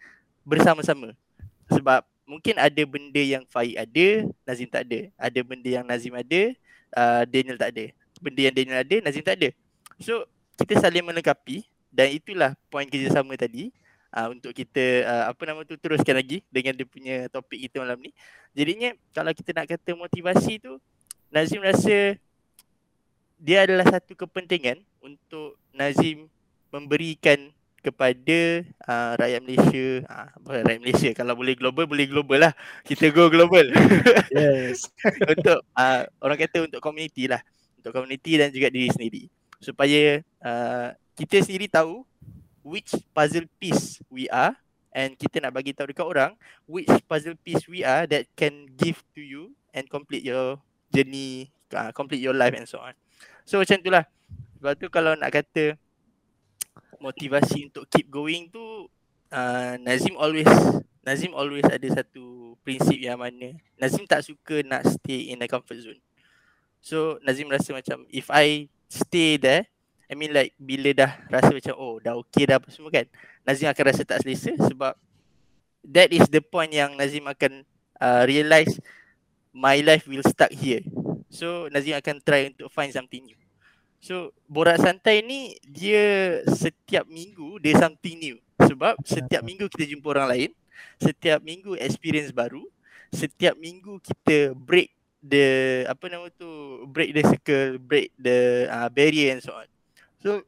[0.48, 1.12] bersama-sama.
[1.72, 4.08] Sebab mungkin ada benda yang Faik ada,
[4.48, 5.00] Nazim tak ada.
[5.20, 6.42] Ada benda yang Nazim ada,
[6.96, 7.86] uh, Daniel tak ada.
[8.24, 9.50] Benda yang Daniel ada, Nazim tak ada.
[10.00, 10.24] So
[10.56, 13.70] kita saling melengkapi dan itulah poin kerjasama tadi
[14.14, 18.00] uh, untuk kita uh, apa nama tu teruskan lagi dengan dia punya topik kita malam
[18.00, 18.14] ni.
[18.54, 20.78] Jadinya kalau kita nak kata motivasi tu
[21.34, 22.16] Nazim rasa
[23.42, 26.30] dia adalah satu kepentingan untuk Nazim
[26.70, 27.52] memberikan
[27.84, 32.54] kepada uh, rakyat Malaysia, uh, rakyat Malaysia kalau boleh global boleh global lah.
[32.88, 33.68] Kita go global.
[34.34, 34.90] Yes.
[35.34, 37.44] untuk uh, orang kata untuk komuniti lah.
[37.78, 39.24] Untuk komuniti dan juga diri sendiri.
[39.60, 42.08] Supaya uh, kita sendiri tahu
[42.64, 44.56] which puzzle piece we are
[44.96, 46.32] and kita nak bagi tahu dekat orang
[46.66, 50.62] which puzzle piece we are that can give to you and complete your
[50.94, 52.94] journey, uh, complete your life and so on.
[53.44, 54.06] So macam itulah.
[54.62, 55.76] Sebab tu kalau nak kata
[57.02, 58.88] motivasi untuk keep going tu
[59.34, 60.48] uh, Nazim always
[61.04, 65.84] Nazim always ada satu prinsip yang mana Nazim tak suka nak stay in a comfort
[65.84, 66.00] zone.
[66.80, 69.68] So Nazim rasa macam if I stay there
[70.12, 73.08] I mean like bila dah rasa macam oh dah okay dah apa semua kan
[73.44, 74.94] Nazim akan rasa tak selesa sebab
[75.84, 77.68] that is the point yang Nazim akan
[78.00, 78.80] uh, realise
[79.54, 80.82] my life will stuck here.
[81.30, 83.40] So Nazim akan try untuk find something new.
[84.04, 88.38] So borak santai ni dia setiap minggu dia something new.
[88.60, 90.50] Sebab setiap minggu kita jumpa orang lain,
[91.00, 92.64] setiap minggu experience baru,
[93.12, 94.92] setiap minggu kita break
[95.24, 99.68] the apa nama tu break the circle, break the uh, barrier and so on.
[100.24, 100.48] So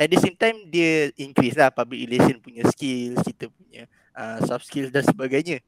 [0.00, 3.84] at the same time dia increase lah public relation punya skills, kita punya
[4.16, 5.60] uh, soft skills dan sebagainya.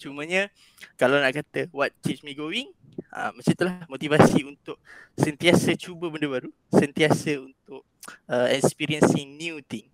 [0.00, 0.48] Cumanya
[0.96, 2.72] kalau nak kata what keeps me going,
[3.12, 4.80] uh, macam itulah motivasi untuk
[5.20, 7.84] sentiasa cuba benda baru, sentiasa untuk
[8.32, 9.88] uh, experiencing new thing.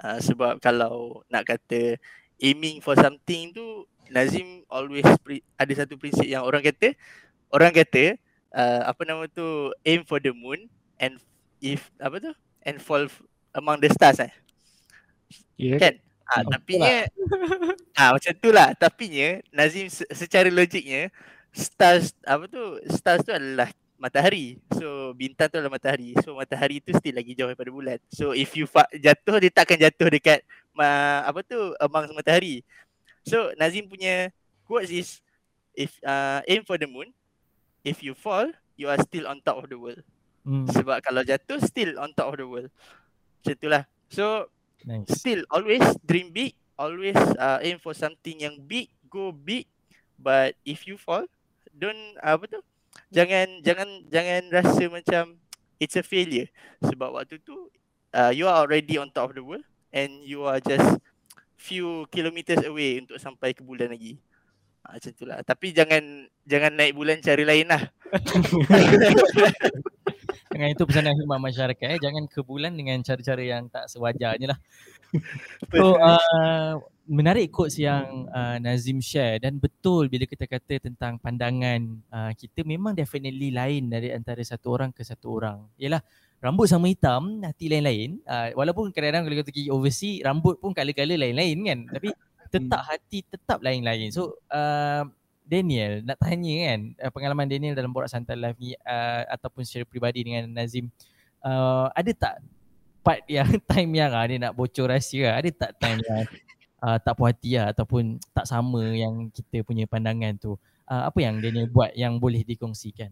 [0.00, 2.00] Uh, sebab kalau nak kata
[2.40, 5.04] aiming for something tu Nazim always
[5.60, 6.96] ada satu prinsip yang orang kata
[7.52, 8.16] orang kata
[8.54, 11.20] uh, apa nama tu aim for the moon and
[11.60, 12.32] if apa tu
[12.62, 13.06] and fall
[13.54, 14.32] among the stars eh.
[15.58, 15.78] Yeah.
[15.80, 15.94] Kan?
[16.28, 16.96] Ah, Betul tapi nya
[17.96, 18.68] ah macam tu lah.
[18.76, 21.08] Tapi nya Nazim se- secara logiknya
[21.50, 22.60] stars apa tu
[22.92, 24.60] stars tu adalah matahari.
[24.76, 26.14] So bintang tu adalah matahari.
[26.22, 27.98] So matahari tu still lagi jauh daripada bulan.
[28.12, 30.40] So if you fa- jatuh dia takkan jatuh dekat
[30.76, 32.62] ma- apa tu among matahari.
[33.26, 34.30] So Nazim punya
[34.68, 35.18] quotes is
[35.74, 37.10] if uh, aim for the moon,
[37.82, 38.46] if you fall,
[38.76, 40.04] you are still on top of the world.
[40.48, 42.72] Hmm, Sebab kalau jatuh still on top of the world.
[43.44, 43.84] Macam itulah.
[44.08, 44.48] So
[44.80, 45.20] nice.
[45.20, 49.68] still always dream big, always uh, aim for something yang big, go big.
[50.16, 51.28] But if you fall,
[51.76, 52.64] don't uh, apa tu?
[53.12, 55.36] Jangan jangan jangan rasa macam
[55.76, 56.48] it's a failure.
[56.80, 57.68] Sebab waktu tu
[58.16, 60.96] uh, you are already on top of the world and you are just
[61.60, 64.16] few kilometers away untuk sampai ke bulan lagi.
[64.88, 65.44] Ha, macam tu lah.
[65.44, 67.84] Tapi jangan jangan naik bulan cara lain lah.
[70.48, 71.98] Dengan itu pesanan khidmat masyarakat eh.
[72.00, 74.60] Jangan ke bulan dengan cara-cara yang tak sewajarnya lah.
[75.72, 81.80] So uh, menarik quotes yang uh, Nazim share dan betul bila kita kata tentang pandangan
[82.12, 85.64] uh, kita memang definitely lain dari antara satu orang ke satu orang.
[85.80, 86.04] Yalah
[86.44, 88.20] rambut sama hitam, hati lain-lain.
[88.28, 91.78] Uh, walaupun kadang-kadang kalau kita pergi overseas, rambut pun color-color lain-lain kan.
[91.88, 92.08] Tapi
[92.48, 94.12] tetap hati tetap lain-lain.
[94.12, 95.08] So uh,
[95.48, 99.88] Daniel nak tanya kan uh, pengalaman Daniel dalam Borak Santai Live ni uh, ataupun secara
[99.88, 100.92] peribadi dengan Nazim
[101.40, 102.34] uh, ada tak
[103.00, 106.28] part yang time yang uh, dia nak bocor rahsia ada tak time yang
[106.84, 110.52] uh, tak puas hati lah, ataupun tak sama yang kita punya pandangan tu
[110.86, 113.08] uh, apa yang Daniel buat yang boleh dikongsikan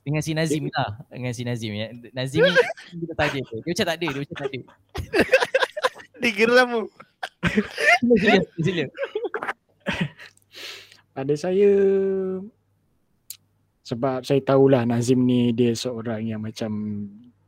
[0.00, 1.92] dengan si Nazim lah dengan si Nazim ya.
[2.16, 2.56] Nazim ni
[3.04, 3.60] kita tanya tu.
[3.60, 4.60] Dia macam tak ada, dia macam tak ada.
[6.20, 6.70] Dia geram
[8.20, 8.84] sila, sila.
[11.10, 11.70] Pada saya
[13.82, 16.70] sebab saya tahulah Nazim ni dia seorang yang macam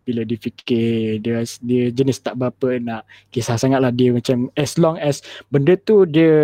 [0.02, 4.74] bila dia fikir dia dia jenis tak berapa nak kisah sangat lah dia macam as
[4.74, 6.34] long as benda tu dia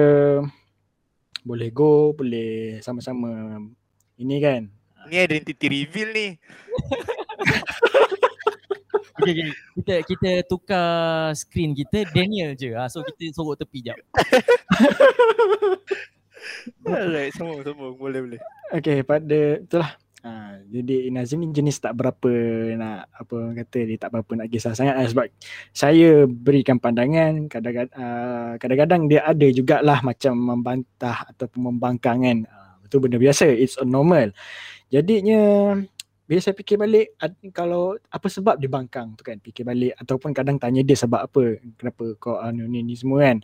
[1.42, 3.58] boleh go boleh sama-sama
[4.14, 4.70] ini kan
[5.08, 6.28] Ni identity reveal ni.
[9.18, 9.50] Okay, okay.
[9.74, 12.70] Kita kita tukar screen kita Daniel je.
[12.78, 13.98] Ha, so kita sorok tepi jap.
[16.84, 17.94] Alright, sambung, sambung.
[17.98, 18.40] Boleh, boleh.
[18.74, 19.96] Okay pada itulah.
[20.18, 22.26] Ha, jadi Nazim ni jenis tak berapa
[22.74, 25.06] nak apa kata dia tak berapa nak kisah sangat lah.
[25.06, 25.30] Sebab
[25.70, 32.38] saya berikan pandangan kadang-kadang uh, kadang-kadang dia ada jugalah macam membantah ataupun membangkang kan.
[32.82, 33.46] Itu benda biasa.
[33.46, 34.34] It's a normal.
[34.90, 35.72] Jadinya
[36.28, 37.16] bila saya fikir balik
[37.56, 41.56] kalau apa sebab dia bangkang tu kan fikir balik ataupun kadang tanya dia sebab apa
[41.80, 43.38] kenapa kau anu ni ni semua kan.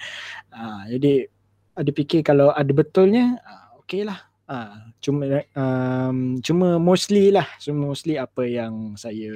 [0.51, 1.33] Uh, jadi
[1.75, 5.25] ada fikir kalau ada betulnya uh, okey lah Ah, cuma
[5.57, 9.33] um, cuma mostly lah, cuma mostly apa yang saya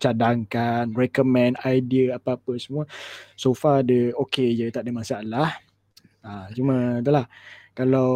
[0.00, 2.88] cadangkan, recommend, idea apa-apa semua
[3.36, 5.48] so far dia okay je, tak ada masalah.
[6.24, 7.28] Ah, cuma itulah
[7.76, 8.10] kalau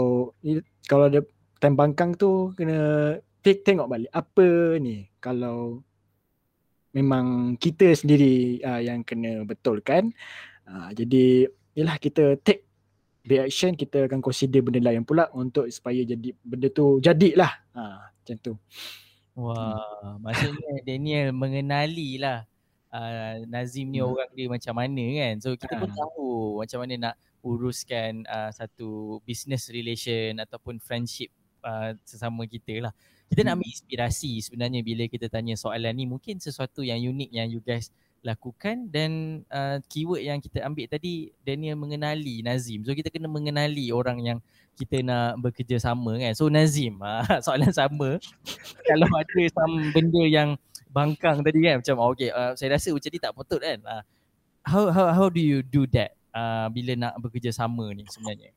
[0.88, 1.20] kalau ada
[1.60, 5.84] time bangkang tu kena take, tengok balik apa ni kalau
[6.96, 10.16] memang kita sendiri uh, yang kena betulkan.
[10.64, 11.44] Uh, jadi
[11.76, 12.67] yalah kita take
[13.28, 17.52] reaction kita akan consider benda lain pula untuk supaya jadi benda tu jadilah.
[17.76, 18.52] Ha macam tu.
[19.38, 20.16] Wah, hmm.
[20.20, 22.44] maksudnya Daniel mengenali lah
[22.92, 24.08] uh, Nazim ni hmm.
[24.12, 25.34] orang dia macam mana kan.
[25.40, 25.96] So kita pun ha.
[25.96, 31.32] tahu macam mana nak uruskan uh, satu business relation ataupun friendship
[31.64, 32.92] uh, sesama kita lah.
[33.32, 33.46] Kita hmm.
[33.48, 37.64] nak ambil inspirasi sebenarnya bila kita tanya soalan ni mungkin sesuatu yang unik yang you
[37.64, 37.88] guys
[38.22, 42.82] lakukan dan uh, keyword yang kita ambil tadi Daniel mengenali Nazim.
[42.82, 44.38] So kita kena mengenali orang yang
[44.74, 46.34] kita nak bekerja sama kan.
[46.34, 48.18] So Nazim, uh, soalan sama.
[48.88, 50.58] Kalau ada some benda yang
[50.88, 53.78] bangkang tadi kan macam oh, okay uh, saya rasa macam ni tak patut kan.
[53.86, 54.02] Uh,
[54.66, 58.50] how how how do you do that uh, bila nak bekerja sama ni sebenarnya?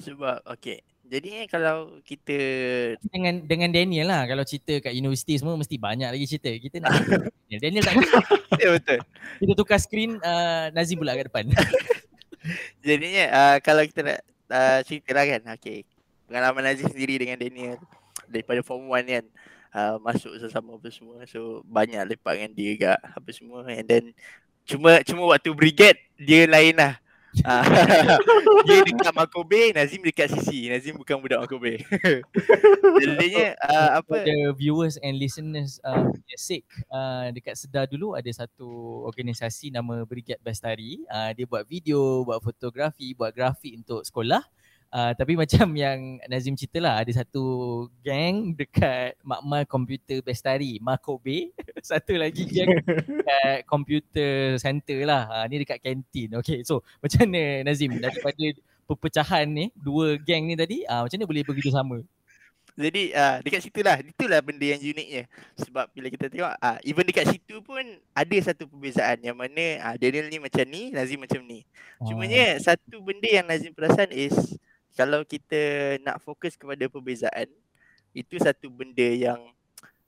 [0.00, 2.38] Sebab okay jadi kalau kita
[3.10, 6.54] dengan dengan Daniel lah kalau cerita kat universiti semua mesti banyak lagi cerita.
[6.54, 7.02] Kita nak
[7.50, 7.58] Daniel.
[7.58, 7.94] Daniel tak
[8.62, 8.98] Ya betul.
[9.42, 11.50] Kita tukar skrin uh, Nazim pula kat depan.
[12.86, 14.18] Jadinya uh, kalau kita nak
[14.54, 15.42] uh, cerita lah kan.
[15.58, 15.82] Okay.
[16.30, 17.82] Pengalaman Nazim sendiri dengan Daniel
[18.30, 19.24] daripada form 1 kan.
[19.74, 21.26] Uh, masuk sesama apa semua.
[21.26, 23.66] So banyak lepak dengan dia juga apa semua.
[23.66, 24.04] And then
[24.62, 27.02] cuma cuma waktu brigade dia lain lah.
[28.66, 30.66] Dia dekat Makobe, Nazim dekat sisi.
[30.66, 31.82] Nazim bukan budak Makobe.
[33.02, 34.26] Jadinya uh, apa?
[34.26, 38.66] The viewers and listeners uh, sick uh, dekat Sedar dulu ada satu
[39.06, 41.06] organisasi nama Brigade Bestari.
[41.06, 44.42] Uh, dia buat video, buat fotografi, buat grafik untuk sekolah.
[44.90, 51.54] Uh, tapi macam yang Nazim cerita lah ada satu gang dekat Makmal Computer Bestari, Makobe.
[51.90, 55.30] satu lagi gang dekat Computer Center lah.
[55.30, 56.34] Uh, ni dekat kantin.
[56.42, 58.46] Okay so macam mana Nazim daripada
[58.90, 62.02] perpecahan ni, dua gang ni tadi, uh, macam mana boleh bekerjasama?
[62.74, 65.28] Jadi uh, dekat situ lah, itulah benda yang uniknya.
[65.58, 67.82] Sebab bila kita tengok, uh, even dekat situ pun
[68.16, 71.62] ada satu perbezaan yang mana uh, Daniel ni macam ni, Nazim macam ni.
[72.02, 74.34] Cumanya satu benda yang Nazim perasan is
[74.94, 77.46] kalau kita nak fokus kepada perbezaan
[78.10, 79.38] itu satu benda yang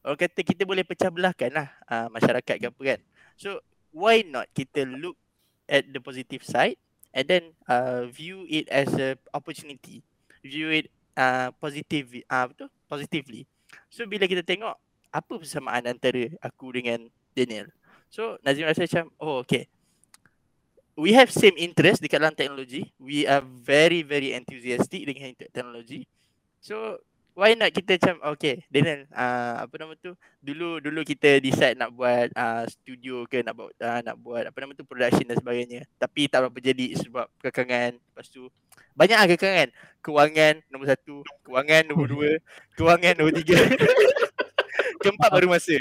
[0.02, 3.00] orang kata kita boleh pecah belahkan lah uh, masyarakat ke apa kan.
[3.38, 3.62] So
[3.94, 5.14] why not kita look
[5.70, 6.78] at the positive side
[7.14, 10.02] and then uh, view it as a opportunity.
[10.42, 13.46] View it uh, positive uh, betul positively.
[13.88, 14.74] So bila kita tengok
[15.12, 17.06] apa persamaan antara aku dengan
[17.38, 17.70] Daniel?
[18.10, 19.70] So Nazim rasa macam oh okay
[20.96, 22.88] we have same interest dekat dalam teknologi.
[23.00, 26.04] We are very very enthusiastic dengan teknologi.
[26.60, 27.00] So
[27.32, 30.12] why not kita macam okay Daniel uh, apa nama tu?
[30.44, 34.58] Dulu dulu kita decide nak buat uh, studio ke nak buat uh, nak buat apa
[34.60, 35.88] nama tu production dan sebagainya.
[35.96, 37.96] Tapi tak berapa jadi sebab kekangan.
[37.96, 38.52] Lepas tu
[38.92, 39.68] banyak lah kekangan.
[40.04, 41.24] Kewangan nombor satu.
[41.48, 42.30] Kewangan nombor dua.
[42.76, 43.56] Kewangan nombor tiga.
[45.02, 45.74] Keempat baru masa.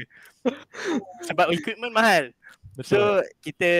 [1.29, 2.33] Sebab equipment mahal
[2.75, 2.87] Betul.
[2.87, 2.99] So
[3.43, 3.71] kita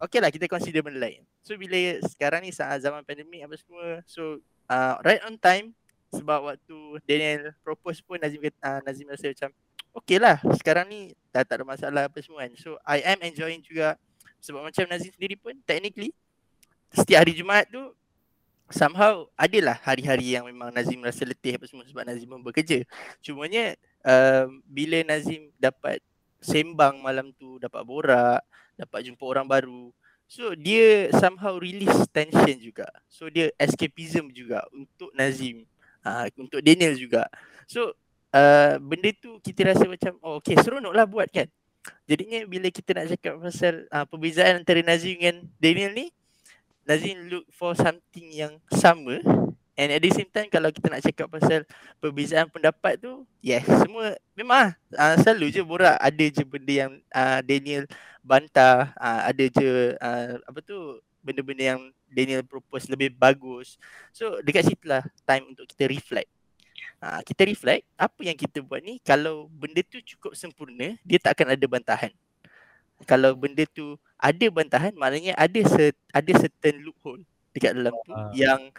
[0.00, 1.22] okay lah kita consider benda lain.
[1.44, 1.76] So bila
[2.06, 5.76] sekarang ni saat zaman pandemik apa semua, so uh, right on time
[6.12, 6.78] sebab waktu
[7.08, 9.50] Daniel propose pun Nazim uh, Nazim rasa macam
[9.92, 12.52] okay lah sekarang ni dah tak ada masalah apa semua kan.
[12.56, 13.96] So I am enjoying juga
[14.40, 16.12] sebab macam Nazim sendiri pun technically
[16.92, 17.92] setiap hari Jumaat tu
[18.72, 22.84] somehow adalah hari-hari yang memang Nazim rasa letih apa semua sebab Nazim pun bekerja.
[23.20, 26.00] Cumanya uh, bila Nazim dapat
[26.42, 28.42] sembang malam tu dapat borak
[28.76, 29.94] dapat jumpa orang baru.
[30.26, 32.88] So dia somehow release tension juga.
[33.06, 35.68] So dia escapism juga untuk Nazim.
[36.02, 37.30] Uh, untuk Daniel juga.
[37.70, 37.94] So
[38.34, 41.46] uh, benda tu kita rasa macam oh okay seronok lah buat kan.
[42.06, 46.06] Jadinya bila kita nak cakap pasal uh, perbezaan antara Nazim dengan Daniel ni
[46.82, 49.22] Nazim look for something yang sama
[49.82, 51.66] And at the same time kalau kita nak cakap pasal
[51.98, 55.98] perbezaan pendapat tu Yes semua memang uh, selalu je borak.
[55.98, 57.90] Ada je benda yang uh, Daniel
[58.22, 63.74] bantah uh, Ada je uh, apa tu benda-benda yang Daniel propose lebih bagus.
[64.14, 66.30] So dekat situ lah time untuk kita reflect.
[67.02, 71.34] Uh, Kita reflect apa yang kita buat ni Kalau benda tu cukup sempurna dia tak
[71.34, 72.14] akan ada bantahan.
[73.02, 78.30] Kalau benda tu ada bantahan maknanya ada set, ada certain loophole dekat dalam tu uh.
[78.30, 78.70] yang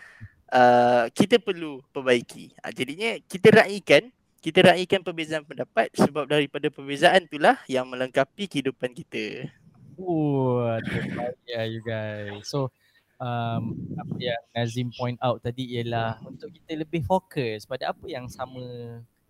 [0.53, 2.53] uh, kita perlu perbaiki.
[2.61, 8.93] Uh, jadinya kita raikan, kita raikan perbezaan pendapat sebab daripada perbezaan itulah yang melengkapi kehidupan
[8.93, 9.49] kita.
[9.97, 10.61] Oh,
[11.49, 12.45] ya you guys.
[12.45, 12.69] So
[13.21, 18.25] um, apa yang Nazim point out tadi ialah untuk kita lebih fokus pada apa yang
[18.29, 18.61] sama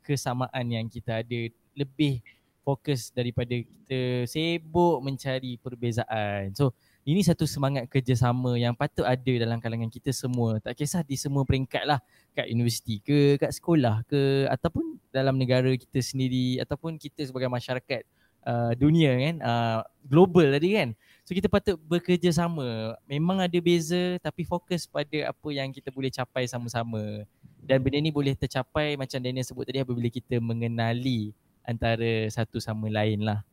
[0.04, 1.42] kesamaan yang kita ada
[1.76, 2.20] lebih
[2.64, 6.56] fokus daripada kita sibuk mencari perbezaan.
[6.56, 6.72] So
[7.04, 10.64] ini satu semangat kerjasama yang patut ada dalam kalangan kita semua.
[10.64, 12.00] Tak kisah di semua peringkat lah.
[12.32, 18.08] Kat universiti ke, kat sekolah ke ataupun dalam negara kita sendiri ataupun kita sebagai masyarakat
[18.48, 19.36] uh, dunia kan.
[19.44, 20.96] Uh, global tadi kan.
[21.28, 22.96] So kita patut bekerjasama.
[23.04, 27.28] Memang ada beza tapi fokus pada apa yang kita boleh capai sama-sama.
[27.60, 31.36] Dan benda ni boleh tercapai macam Daniel sebut tadi apabila kita mengenali
[31.68, 33.44] antara satu sama lain lah.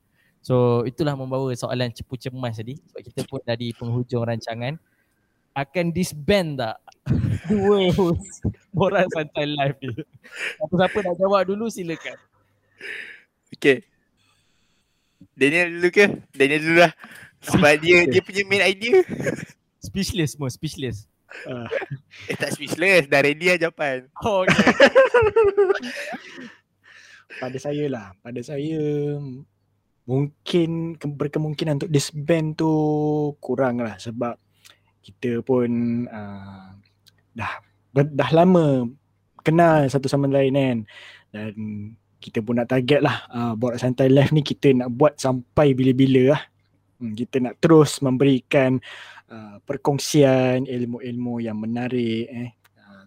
[0.41, 4.80] So itulah membawa soalan cepu cemas tadi sebab kita pun dari penghujung rancangan
[5.53, 6.80] akan disband tak
[7.51, 9.93] dua host Borak Santai Live ni.
[10.57, 12.16] Siapa-siapa nak jawab dulu silakan.
[13.51, 13.84] Okay.
[15.34, 16.07] Daniel dulu ke?
[16.32, 16.93] Daniel dulu lah.
[17.45, 19.03] Sebab dia dia punya main idea.
[19.82, 21.09] Speechless semua, speechless.
[21.45, 21.66] Uh.
[22.30, 24.07] Eh tak speechless, dah ready lah jawapan.
[24.22, 24.55] Oh, okay.
[27.43, 28.82] pada saya lah, pada saya
[30.11, 32.72] mungkin berkemungkinan untuk disband tu
[33.38, 34.34] kurang lah sebab
[35.06, 35.70] kita pun
[36.11, 36.74] uh,
[37.30, 37.52] dah
[37.94, 38.90] dah lama
[39.46, 40.78] kenal satu sama lain kan.
[41.30, 41.54] Dan
[42.18, 46.34] kita pun nak target lah uh, buat santai live ni kita nak buat sampai bila-bila
[46.34, 46.42] lah.
[46.98, 48.82] Hmm, kita nak terus memberikan
[49.30, 52.50] uh, perkongsian ilmu-ilmu yang menarik eh.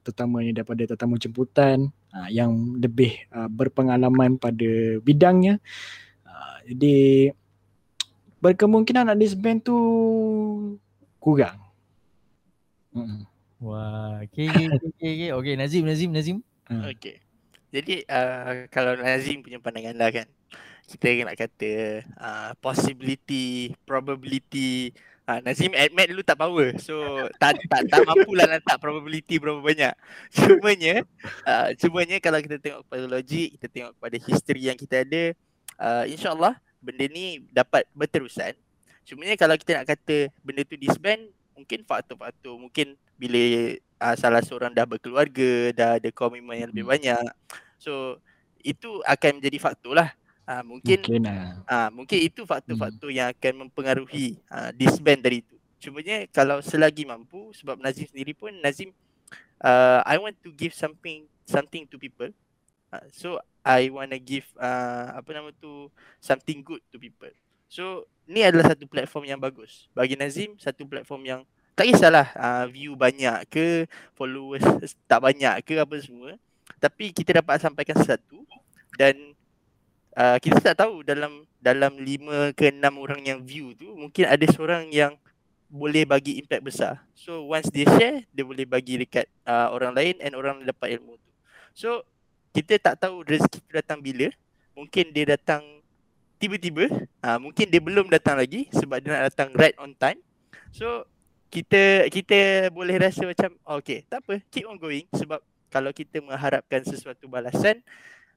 [0.04, 5.64] Terutamanya daripada tetamu jemputan uh, yang lebih uh, berpengalaman pada bidangnya
[6.68, 7.32] jadi
[8.43, 9.78] berkemungkinan nak disband tu
[11.24, 11.55] kurang.
[12.91, 13.24] Hmm.
[13.64, 15.30] Wah, okay, okay, okay, okay.
[15.32, 16.38] okay, Nazim, Nazim, Nazim.
[16.68, 16.84] Hmm.
[16.91, 17.24] Okay.
[17.74, 20.28] Jadi uh, kalau Nazim punya pandangan lah kan,
[20.86, 24.91] kita nak kata uh, possibility, probability,
[25.26, 26.76] uh, Nazim admit dulu tak power.
[26.78, 29.93] So tak tak tak mampu lah letak probability berapa banyak.
[30.36, 31.07] Cumanya,
[31.47, 35.24] uh, cumanya kalau kita tengok pada logik, kita tengok pada history yang kita ada,
[35.80, 38.54] uh, insyaAllah benda ni dapat berterusan.
[39.08, 43.40] Cuma ni kalau kita nak kata benda tu disband, mungkin faktor-faktor mungkin bila
[44.04, 46.94] uh, salah seorang dah berkeluarga, dah ada komitmen yang lebih hmm.
[46.94, 47.28] banyak.
[47.80, 48.20] So
[48.64, 50.10] itu akan menjadi faktor lah.
[50.44, 51.24] Uh, mungkin mungkin,
[51.72, 53.16] uh, mungkin itu faktor-faktor hmm.
[53.16, 55.56] yang akan mempengaruhi uh, disband dari itu.
[55.84, 58.92] Cuma ni kalau selagi mampu sebab Nazim sendiri pun Nazim
[59.64, 62.32] uh, I want to give something something to people.
[62.92, 65.88] Uh, so I want to give uh, apa nama tu
[66.20, 67.32] something good to people.
[67.72, 69.88] So ni adalah satu platform yang bagus.
[69.95, 71.41] Bagi Nazim satu platform yang
[71.74, 74.61] tak kisahlah uh, view banyak ke followers
[75.09, 76.36] tak banyak ke apa semua.
[76.78, 78.43] Tapi kita dapat sampaikan sesuatu
[78.99, 79.16] dan
[80.20, 84.43] uh, kita tak tahu dalam dalam lima ke enam orang yang view tu mungkin ada
[84.51, 85.16] seorang yang
[85.74, 87.01] boleh bagi impact besar.
[87.18, 91.18] So once dia share dia boleh bagi dekat uh, orang lain and orang dapat ilmu
[91.18, 91.32] tu.
[91.74, 92.05] So
[92.54, 94.30] kita tak tahu rezeki tu datang bila.
[94.78, 95.66] Mungkin dia datang
[96.38, 96.86] tiba-tiba.
[97.26, 100.22] Ha, mungkin dia belum datang lagi sebab dia nak datang right on time.
[100.70, 101.10] So
[101.49, 105.38] kita kita boleh rasa macam oh, okay tak apa keep on going sebab
[105.70, 107.78] kalau kita mengharapkan sesuatu balasan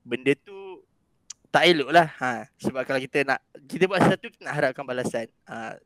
[0.04, 0.84] benda tu
[1.52, 2.12] tak elok lah.
[2.20, 5.28] Ha, sebab kalau kita nak kita buat sesuatu kita nak harapkan balasan.
[5.48, 5.76] Ha,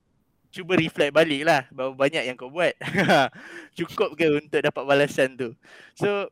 [0.50, 2.74] cuba reflect balik lah berapa banyak yang kau buat.
[3.78, 5.54] Cukup ke untuk dapat balasan tu.
[5.94, 6.30] So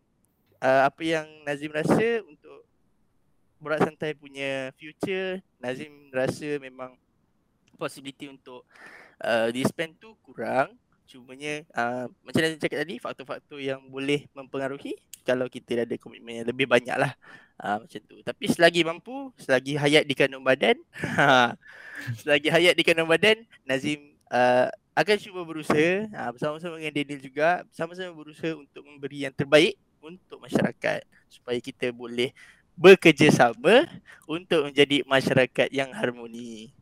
[0.63, 2.67] uh, apa yang Nazim rasa untuk
[3.59, 6.95] Borak Santai punya future Nazim rasa memang
[7.75, 8.63] possibility untuk
[9.23, 10.75] uh, disband tu kurang
[11.09, 14.93] Cumanya uh, macam yang cakap tadi faktor-faktor yang boleh mempengaruhi
[15.25, 17.17] kalau kita ada komitmen yang lebih banyak lah
[17.65, 18.21] uh, macam tu.
[18.21, 20.77] Tapi selagi mampu, selagi hayat di kandung badan,
[22.21, 27.65] selagi hayat di kandung badan, Nazim uh, akan cuba berusaha uh, bersama-sama dengan Daniel juga,
[27.73, 32.33] sama-sama berusaha untuk memberi yang terbaik untuk masyarakat supaya kita boleh
[32.79, 33.85] bekerjasama
[34.25, 36.73] untuk menjadi masyarakat yang harmoni.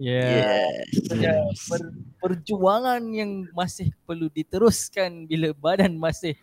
[0.00, 0.80] Yeah.
[0.88, 1.12] Yes.
[1.12, 1.58] yes.
[1.68, 1.82] Per,
[2.22, 6.34] perjuangan yang masih perlu diteruskan bila badan masih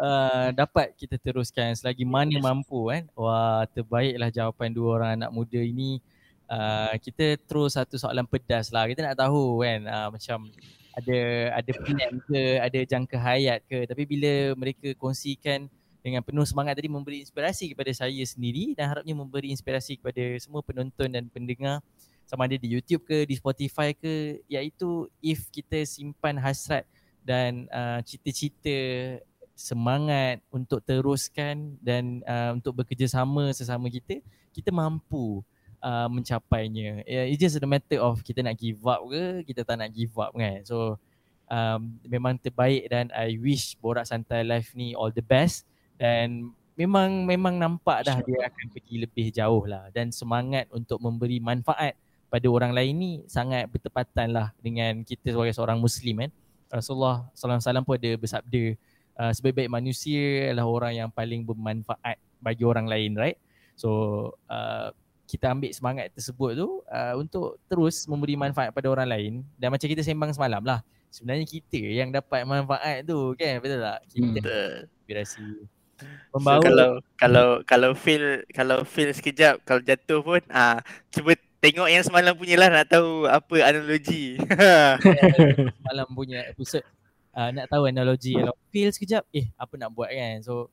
[0.00, 3.06] uh, dapat kita teruskan selagi mana mampu kan.
[3.14, 6.02] Wah, terbaiklah jawapan dua orang anak muda ini.
[6.48, 8.88] Uh, kita terus satu soalan pedas lah.
[8.88, 10.48] Kita nak tahu kan uh, macam
[10.98, 11.18] ada
[11.62, 13.86] ada plan ke, ada jangka hayat ke.
[13.86, 15.70] Tapi bila mereka kongsikan
[16.02, 20.62] dengan penuh semangat tadi memberi inspirasi kepada saya sendiri dan harapnya memberi inspirasi kepada semua
[20.62, 21.82] penonton dan pendengar
[22.28, 26.84] sama ada di YouTube ke di Spotify ke iaitu if kita simpan hasrat
[27.24, 29.18] dan uh, cita-cita
[29.58, 34.22] semangat untuk teruskan dan uh, untuk bekerjasama sesama kita
[34.54, 35.42] kita mampu
[35.84, 39.90] mencapainya yeah, it's just a matter of kita nak give up ke kita tak nak
[39.94, 40.98] give up kan so
[41.48, 45.64] um, memang terbaik dan I wish Borak Santai Live ni all the best
[45.98, 51.42] dan memang memang nampak dah dia akan pergi lebih jauh lah dan semangat untuk memberi
[51.42, 51.98] manfaat
[52.28, 56.30] pada orang lain ni sangat bertepatan lah dengan kita sebagai seorang Muslim kan.
[56.68, 58.76] Rasulullah SAW pun ada bersabda
[59.16, 63.40] uh, sebaik-baik manusia adalah orang yang paling bermanfaat bagi orang lain right.
[63.74, 63.88] So
[64.52, 64.92] uh,
[65.28, 69.84] kita ambil semangat tersebut tu uh, untuk terus memberi manfaat pada orang lain dan macam
[69.84, 70.80] kita sembang semalam lah
[71.12, 74.00] sebenarnya kita yang dapat manfaat tu kan betul tak?
[74.08, 74.88] Kita hmm.
[74.88, 75.46] inspirasi
[76.30, 80.78] membawa so, kalau kalau kalau feel kalau feel sekejap kalau jatuh pun ah
[81.10, 84.38] cuba tengok yang semalam punya lah nak tahu apa analogi.
[85.82, 86.86] semalam punya episode
[87.34, 90.38] uh, nak tahu analogi kalau feel sekejap eh apa nak buat kan.
[90.44, 90.70] So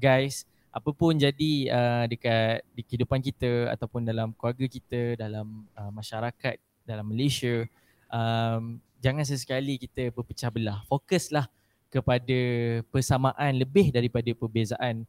[0.00, 5.94] guys apa pun jadi uh, dekat di kehidupan kita ataupun dalam keluarga kita dalam uh,
[5.94, 7.62] masyarakat dalam Malaysia
[8.10, 10.82] um, jangan sesekali kita berpecah belah.
[10.90, 11.46] Fokuslah
[11.94, 12.38] kepada
[12.90, 15.06] persamaan lebih daripada perbezaan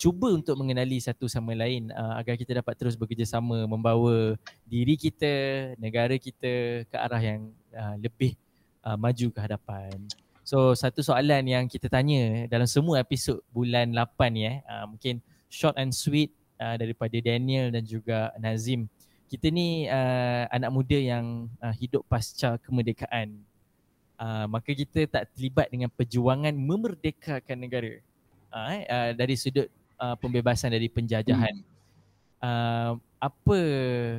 [0.00, 4.34] cuba untuk mengenali satu sama lain uh, agar kita dapat terus bekerjasama membawa
[4.64, 8.32] diri kita, negara kita ke arah yang uh, lebih
[8.80, 9.94] uh, maju ke hadapan.
[10.42, 15.22] So satu soalan yang kita tanya dalam semua episod bulan 8 ni eh, uh, mungkin
[15.46, 18.90] short and sweet uh, daripada Daniel dan juga Nazim.
[19.30, 23.38] Kita ni uh, anak muda yang uh, hidup pasca kemerdekaan
[24.22, 27.98] uh, maka kita tak terlibat dengan perjuangan memerdekakan negara
[28.54, 29.66] uh, eh, uh, dari sudut
[29.98, 31.54] uh, pembebasan dari penjajahan.
[31.58, 31.70] Hmm.
[32.42, 33.58] Uh, apa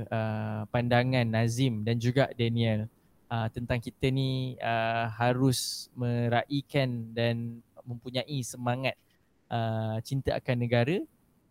[0.08, 2.88] uh, pandangan Nazim dan juga Daniel
[3.34, 8.94] uh, tentang kita ni uh, harus meraihkan dan mempunyai semangat
[9.50, 11.02] uh, cinta akan negara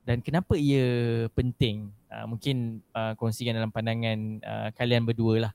[0.03, 1.91] dan kenapa ia penting?
[2.11, 5.53] Uh, mungkin uh, kongsikan dalam pandangan uh, kalian berdua lah.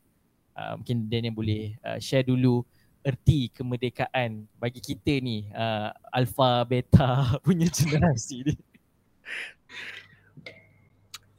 [0.55, 2.63] Uh, mungkin Daniel boleh uh, share dulu
[3.05, 8.55] erti kemerdekaan bagi kita ni uh, alpha beta punya generasi ni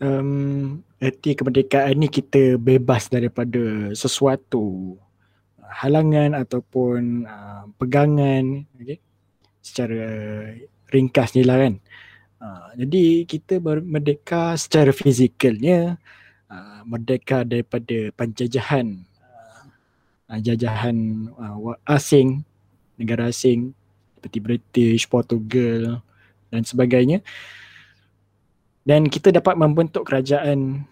[0.02, 4.96] um, erti kemerdekaan ni kita bebas daripada sesuatu
[5.62, 8.98] halangan ataupun uh, pegangan okay?
[9.62, 10.08] secara
[10.88, 11.74] ringkas ni lah kan
[12.40, 16.00] uh, jadi kita merdeka secara fizikalnya
[16.48, 19.04] uh, merdeka daripada penjajahan
[20.28, 22.44] uh, jajahan uh, asing,
[23.00, 23.72] negara asing
[24.18, 26.02] seperti British, Portugal
[26.50, 27.22] dan sebagainya.
[28.88, 30.88] Dan kita dapat membentuk kerajaan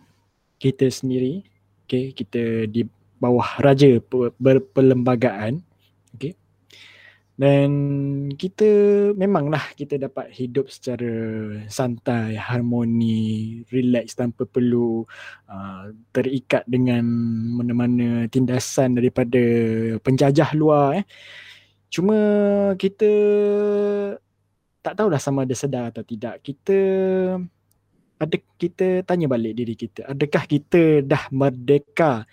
[0.60, 1.48] kita sendiri.
[1.88, 2.84] Okay, kita di
[3.16, 3.96] bawah raja
[4.36, 5.64] berperlembagaan.
[6.12, 6.36] Okay
[7.36, 7.70] dan
[8.32, 8.68] kita
[9.12, 11.12] memanglah kita dapat hidup secara
[11.68, 15.04] santai, harmoni, relax tanpa perlu
[15.44, 17.04] uh, terikat dengan
[17.60, 19.44] mana-mana tindasan daripada
[20.00, 21.04] penjajah luar eh.
[21.92, 22.16] Cuma
[22.80, 23.10] kita
[24.80, 26.40] tak tahulah sama ada sedar atau tidak.
[26.40, 26.78] Kita
[28.16, 32.24] ada kita tanya balik diri kita, adakah kita dah merdeka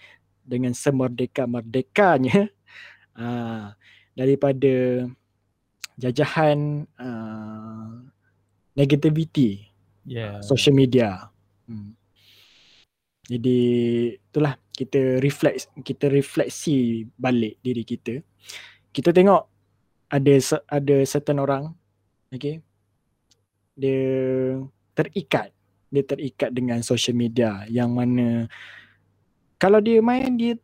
[0.44, 2.50] dengan semerdeka-merdekanya?
[3.14, 3.78] Ah
[4.18, 5.06] daripada
[5.98, 8.02] jajahan uh,
[8.78, 9.70] negativity
[10.06, 10.38] yeah.
[10.38, 11.30] uh, social media.
[11.70, 11.94] Hmm.
[13.30, 13.60] Jadi
[14.18, 18.22] itulah kita refleks kita refleksi balik diri kita.
[18.94, 19.44] Kita tengok
[20.14, 20.34] ada
[20.70, 21.74] ada certain orang
[22.30, 22.62] okay
[23.74, 24.62] dia
[24.94, 25.50] terikat
[25.94, 28.50] dia terikat dengan social media yang mana
[29.62, 30.58] kalau dia main dia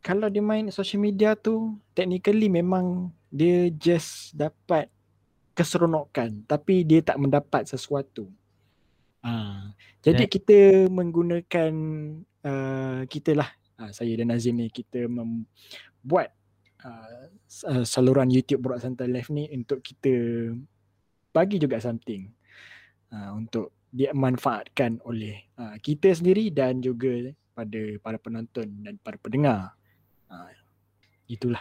[0.00, 4.88] kalau dia main social media tu technically memang dia just dapat
[5.52, 8.32] keseronokan tapi dia tak mendapat sesuatu.
[9.22, 9.70] Ha.
[10.02, 10.58] Jadi Dan- kita
[10.90, 11.72] menggunakan
[12.42, 16.34] uh, kita lah uh, saya dan Nazim ni kita membuat
[16.82, 17.30] uh,
[17.70, 20.10] uh, saluran YouTube Borak Santai Live ni untuk kita
[21.30, 22.26] bagi juga something
[23.14, 29.76] uh, untuk dimanfaatkan oleh uh, kita sendiri dan juga pada para penonton dan para pendengar.
[30.26, 30.48] Uh,
[31.28, 31.60] itulah.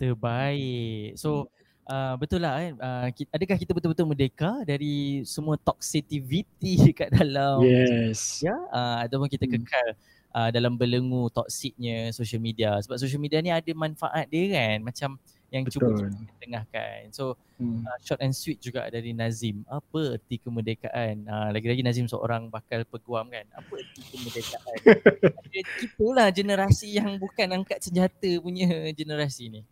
[0.00, 1.14] Terbaik.
[1.14, 1.52] So
[1.86, 6.42] uh, betul lah kan uh, ki- adakah kita betul-betul merdeka dari semua toxicity
[6.98, 8.42] kat dalam Yes.
[8.42, 9.62] ya uh, ataupun kita Hmm.
[9.62, 9.88] kekal
[10.32, 15.10] uh, dalam belenggu toksiknya social media sebab social media ni ada manfaat dia kan macam
[15.52, 16.08] yang cuba Betul.
[16.16, 16.98] kita tengahkan.
[17.12, 17.86] So Hmm.
[17.86, 19.62] uh, short and sweet juga dari Nazim.
[19.70, 21.22] Apa erti kemerdekaan?
[21.30, 23.46] Uh, lagi-lagi Nazim seorang bakal peguam kan.
[23.54, 24.78] Apa erti kemerdekaan?
[25.78, 29.62] Kita lah generasi yang bukan angkat senjata punya generasi ni.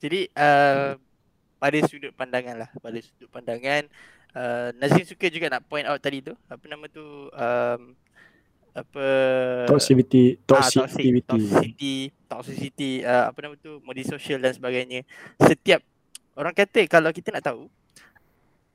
[0.00, 0.96] Jadi uh,
[1.60, 3.84] pada sudut pandangan lah, pada sudut pandangan
[4.32, 7.80] uh, Nazim suka juga nak point out tadi tu, apa nama tu um,
[8.76, 9.04] apa
[9.72, 11.20] Toxicity, Ah, toxic, toxicity.
[11.24, 11.94] toxicity,
[12.28, 15.00] toxicity, uh, apa nama tu, media sosial dan sebagainya.
[15.40, 15.80] Setiap
[16.36, 17.72] orang kata kalau kita nak tahu,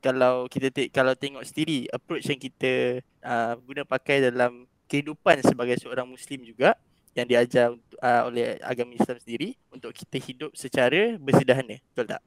[0.01, 5.77] kalau kita te- kalau tengok sendiri approach yang kita uh, guna pakai dalam kehidupan sebagai
[5.77, 6.73] seorang Muslim juga
[7.13, 12.21] yang diajar untuk- uh, oleh agama Islam sendiri untuk kita hidup secara bersederhana, betul tak?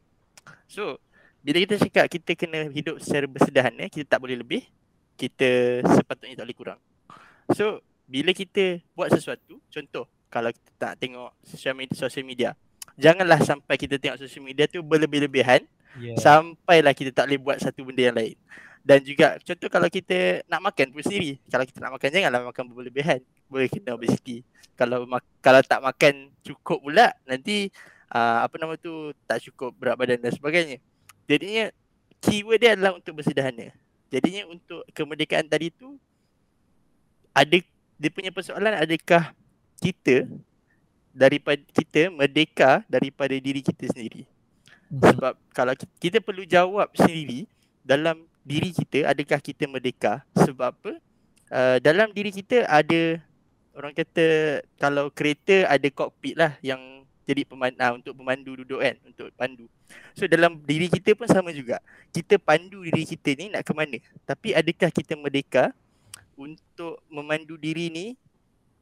[0.70, 1.02] So,
[1.42, 4.62] bila kita cakap kita kena hidup secara bersederhana, kita tak boleh lebih,
[5.18, 6.80] kita sepatutnya tak boleh kurang.
[7.52, 12.50] So, bila kita buat sesuatu, contoh kalau kita tak tengok social media, social media
[12.94, 15.62] janganlah sampai kita tengok social media tu berlebih-lebihan
[15.94, 16.18] Yeah.
[16.18, 18.34] sampailah kita tak boleh buat satu benda yang lain.
[18.82, 21.38] Dan juga contoh kalau kita nak makan pun sendiri.
[21.48, 23.20] Kalau kita nak makan janganlah makan berlebihan.
[23.46, 24.42] Boleh kena obesity.
[24.74, 25.06] Kalau
[25.38, 27.70] kalau tak makan cukup pula nanti
[28.10, 30.82] uh, apa nama tu tak cukup berat badan dan sebagainya.
[31.30, 31.70] Jadinya
[32.20, 33.70] keyword dia adalah untuk bersederhana.
[34.10, 35.94] Jadinya untuk kemerdekaan tadi tu
[37.34, 37.58] ada
[37.98, 39.34] dia punya persoalan adakah
[39.82, 40.30] kita
[41.10, 44.26] daripada kita merdeka daripada diri kita sendiri.
[44.90, 45.02] Mhm.
[45.02, 47.46] Sebab kalau ki- kita perlu jawab sendiri
[47.82, 50.92] dalam diri kita adakah kita merdeka sebab apa?
[51.54, 53.20] Uh, dalam diri kita ada
[53.76, 56.80] orang kata kalau kereta ada kokpit lah yang
[57.24, 59.64] jadi pemandu uh, untuk pemandu duduk kan untuk pandu.
[60.12, 61.80] So dalam diri kita pun sama juga.
[62.12, 63.96] Kita pandu diri kita ni nak ke mana?
[64.28, 65.72] Tapi adakah kita merdeka
[66.36, 68.06] untuk memandu diri ni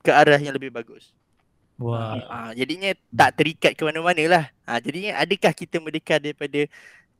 [0.03, 1.15] ke arah yang lebih bagus?
[1.83, 2.19] Wah.
[2.31, 4.45] Ah, jadinya tak terikat ke mana-mana lah.
[4.63, 6.69] Ah, jadinya adakah kita merdeka daripada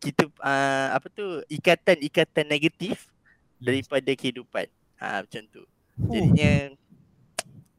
[0.03, 3.11] kita ah, apa tu ikatan-ikatan negatif
[3.59, 4.67] daripada kehidupan.
[4.99, 5.63] Ah, macam tu.
[5.99, 6.75] Jadinya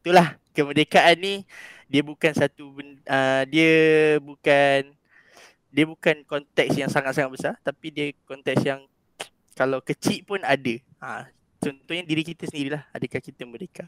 [0.03, 1.47] itulah kemerdekaan ni
[1.87, 3.71] dia bukan satu ben- ah, dia
[4.19, 4.91] bukan
[5.73, 8.83] dia bukan konteks yang sangat-sangat besar tapi dia konteks yang
[9.53, 10.75] kalau kecil pun ada.
[10.99, 11.29] Ah,
[11.63, 13.87] contohnya diri kita sendirilah adakah kita merdeka.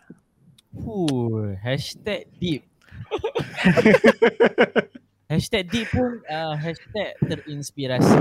[0.76, 2.64] Huh, hashtag deep.
[5.32, 8.20] hashtag deep pun uh, hashtag terinspirasi.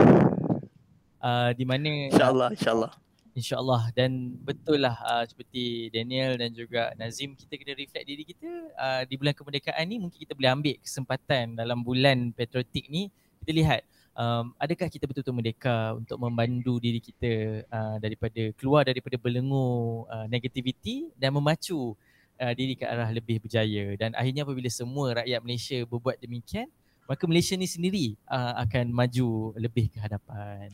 [1.24, 2.92] Uh, di mana InsyaAllah, insyaAllah.
[3.34, 8.46] InsyaAllah dan betul lah uh, seperti Daniel dan juga Nazim kita kena reflect diri kita
[8.78, 13.10] uh, di bulan kemerdekaan ni mungkin kita boleh ambil kesempatan dalam bulan patriotik ni
[13.42, 13.82] kita lihat
[14.14, 20.26] um, adakah kita betul-betul merdeka untuk membantu diri kita uh, daripada keluar daripada belenggu uh,
[20.30, 21.94] negativity dan memacu
[22.40, 26.70] uh, diri ke arah lebih berjaya dan akhirnya apabila semua rakyat Malaysia berbuat demikian
[27.04, 30.72] maka Malaysia ni sendiri uh, akan maju lebih ke hadapan.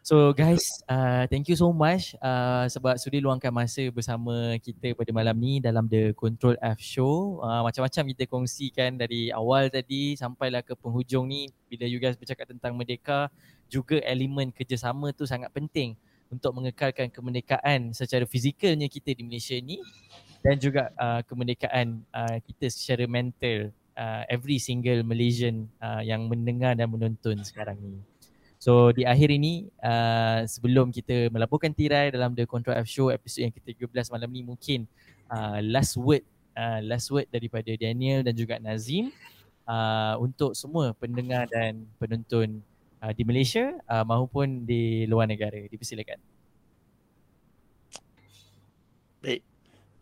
[0.00, 5.12] So guys, uh, thank you so much uh, sebab sudi luangkan masa bersama kita pada
[5.12, 7.44] malam ni dalam The Control F Show.
[7.44, 12.48] Uh, macam-macam kita kongsikan dari awal tadi sampailah ke penghujung ni bila you guys bercakap
[12.48, 13.28] tentang merdeka,
[13.68, 15.92] juga elemen kerjasama tu sangat penting
[16.32, 19.84] untuk mengekalkan kemerdekaan secara fizikalnya kita di Malaysia ni
[20.40, 23.68] dan juga uh, kemerdekaan uh, kita secara mental
[24.00, 28.00] uh, every single Malaysian uh, yang mendengar dan menonton sekarang ni.
[28.60, 33.48] So di akhir ini uh, sebelum kita melaburkan tirai dalam The Control F Show episod
[33.48, 34.84] yang ke-13 malam ni mungkin
[35.32, 36.20] uh, last word
[36.52, 39.08] uh, last word daripada Daniel dan juga Nazim
[39.64, 42.60] uh, untuk semua pendengar dan penonton
[43.00, 45.56] uh, di Malaysia uh, maupun di luar negara.
[45.64, 46.20] Dipersilakan.
[49.24, 49.40] Baik.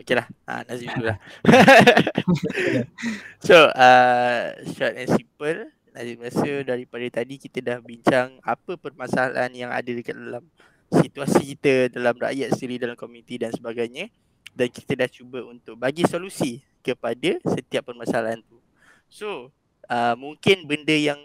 [0.02, 0.26] Okey lah.
[0.50, 1.18] Ha, Nazim dulu lah.
[3.46, 5.77] so, uh, short and simple.
[5.98, 10.46] Nazim rasa daripada tadi kita dah bincang apa permasalahan yang ada dekat dalam
[10.94, 14.06] situasi kita, dalam rakyat sendiri, dalam komuniti dan sebagainya.
[14.54, 18.62] Dan kita dah cuba untuk bagi solusi kepada setiap permasalahan tu.
[19.10, 19.50] So,
[19.90, 21.18] uh, mungkin benda yang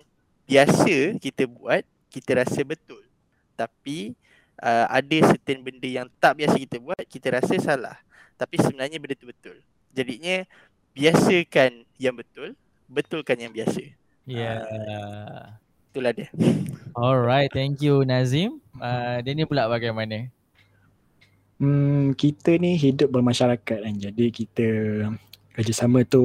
[0.49, 3.05] biasa kita buat, kita rasa betul.
[3.53, 4.17] Tapi
[4.57, 7.97] uh, ada certain benda yang tak biasa kita buat, kita rasa salah.
[8.41, 9.61] Tapi sebenarnya benda tu betul.
[9.93, 10.41] Jadinya
[10.97, 12.57] biasakan yang betul,
[12.89, 14.02] betulkan yang biasa.
[14.23, 14.63] Ya.
[14.63, 15.59] Yeah.
[15.91, 16.27] Itulah dia.
[16.95, 18.63] Alright, thank you Nazim.
[18.79, 20.31] Uh, dia ni pula bagaimana?
[21.59, 23.95] Hmm, kita ni hidup bermasyarakat kan.
[23.99, 24.67] Jadi kita
[25.53, 26.23] kerjasama tu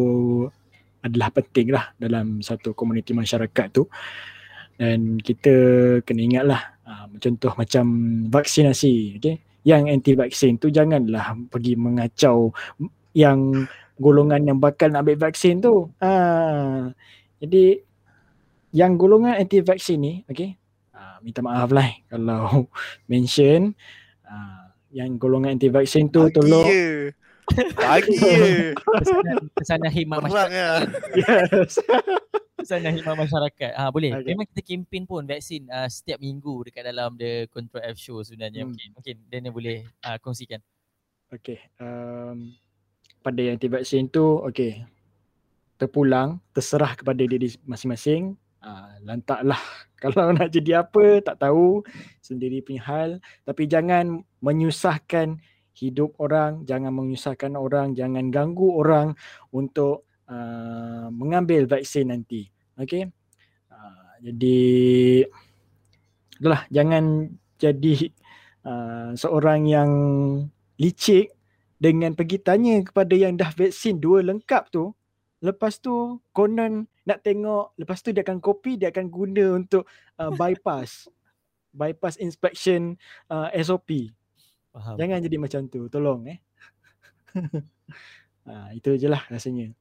[1.03, 3.91] adalah penting lah dalam satu komuniti masyarakat tu.
[4.79, 5.53] Dan kita
[6.07, 7.85] kena ingat lah uh, contoh macam
[8.31, 9.19] vaksinasi.
[9.19, 9.43] Okay?
[9.67, 12.55] Yang anti vaksin tu janganlah pergi mengacau
[13.11, 13.67] yang
[13.99, 15.91] golongan yang bakal nak ambil vaksin tu.
[15.99, 16.95] Uh,
[17.43, 17.88] jadi
[18.73, 20.57] yang golongan anti vaksin ni okey
[20.93, 22.69] uh, minta maaf lah eh, kalau
[23.11, 23.73] mention
[24.29, 26.69] uh, yang golongan anti vaksin tu Bagi tolong.
[27.77, 28.73] Bagi ye.
[29.57, 30.53] Pesanan khidmat Perang masyarakat.
[30.53, 30.73] ya.
[31.53, 31.73] yes.
[32.61, 33.71] Pesanan khidmat masyarakat.
[33.77, 34.13] Ha, boleh.
[34.21, 34.33] Okay.
[34.33, 38.65] Memang kita kempen pun vaksin uh, setiap minggu dekat dalam the Control F show sebenarnya.
[38.65, 38.73] Hmm.
[38.73, 40.61] Mungkin mungkin Daniel boleh uh, kongsikan.
[41.29, 42.57] okey um,
[43.21, 44.81] pada yang anti vaksin tu okey
[45.77, 48.33] terpulang terserah kepada diri masing-masing
[48.63, 49.61] uh, lantaklah.
[50.03, 51.83] Kalau nak jadi apa tak tahu.
[52.23, 53.11] Sendiri punya hal.
[53.43, 55.39] Tapi jangan menyusahkan
[55.79, 59.15] hidup orang jangan menyusahkan orang jangan ganggu orang
[59.55, 62.51] untuk uh, mengambil vaksin nanti.
[62.79, 63.07] Okey?
[63.71, 64.61] Uh, jadi
[66.39, 66.63] itulah.
[66.71, 67.95] Jangan jadi
[68.67, 69.91] uh, seorang yang
[70.79, 71.35] licik
[71.79, 74.95] dengan pergi tanya kepada yang dah vaksin dua lengkap tu.
[75.39, 79.89] Lepas tu konon nak tengok lepas tu dia akan copy dia akan guna untuk
[80.21, 81.09] uh, bypass.
[81.79, 82.97] Bypass inspection
[83.29, 84.11] uh, SOP
[84.73, 84.97] Faham.
[85.01, 85.89] jangan jadi macam tu.
[85.89, 86.39] Tolong eh.
[88.49, 89.73] Ha, itu je lah rasanya.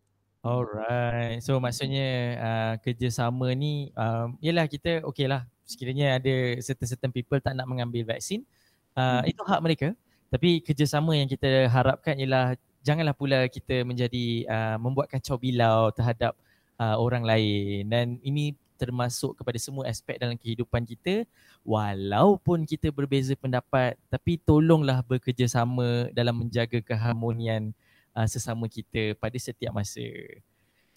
[0.44, 1.44] Alright.
[1.44, 2.08] So maksudnya
[2.40, 5.44] uh, kerjasama ni um, yalah kita okey lah.
[5.68, 8.48] Sekiranya ada certain-certain people tak nak mengambil vaksin
[8.95, 9.30] uh, Hmm.
[9.32, 9.88] itu hak mereka.
[10.28, 16.36] Tapi kerjasama yang kita harapkan ialah janganlah pula kita menjadi uh, membuat kacau bilau terhadap
[16.80, 21.26] uh, orang lain dan ini termasuk kepada semua aspek dalam kehidupan kita
[21.66, 27.74] walaupun kita berbeza pendapat tapi tolonglah bekerjasama dalam menjaga keharmonian
[28.14, 30.06] uh, sesama kita pada setiap masa.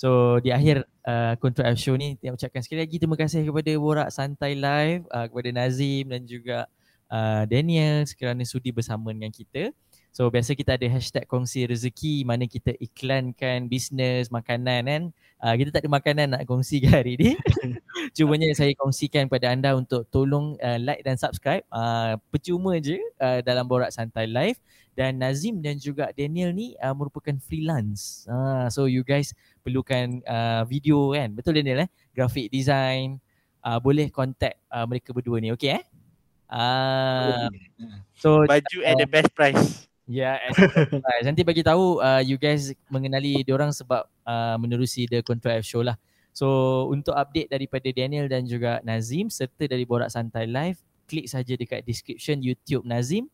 [0.01, 3.73] So di akhir uh, Control F Show ni saya ucapkan sekali lagi terima kasih kepada
[3.77, 6.65] Borak Santai Live, uh, kepada Nazim dan juga
[7.13, 9.77] uh, Daniel kerana sudi bersama dengan kita.
[10.11, 15.03] So biasa kita ada hashtag kongsi rezeki mana kita iklankan bisnes, makanan kan.
[15.39, 17.39] Uh, kita tak ada makanan nak kongsi ke hari ni.
[18.19, 21.63] Cumanya saya kongsikan kepada anda untuk tolong uh, like dan subscribe.
[21.71, 24.59] Uh, percuma je uh, dalam Borak Santai Live
[24.99, 28.27] dan Nazim dan juga Daniel ni uh, merupakan freelance.
[28.27, 29.31] Uh, so you guys
[29.63, 31.39] perlukan uh, video kan.
[31.39, 31.89] Betul Daniel eh?
[32.13, 33.23] Graphic design.
[33.63, 35.55] Uh, boleh contact uh, mereka berdua ni.
[35.55, 35.85] Okay eh?
[36.51, 37.47] Uh,
[38.19, 39.90] so Baju at the best price.
[40.11, 41.23] Ya, yeah, guys.
[41.23, 45.87] Nanti bagi tahu uh, you guys mengenali diorang sebab uh, menerusi The Control F Show
[45.87, 45.95] lah.
[46.35, 46.47] So
[46.91, 51.87] untuk update daripada Daniel dan juga Nazim serta dari Borak Santai Live, klik saja dekat
[51.87, 53.31] description YouTube Nazim.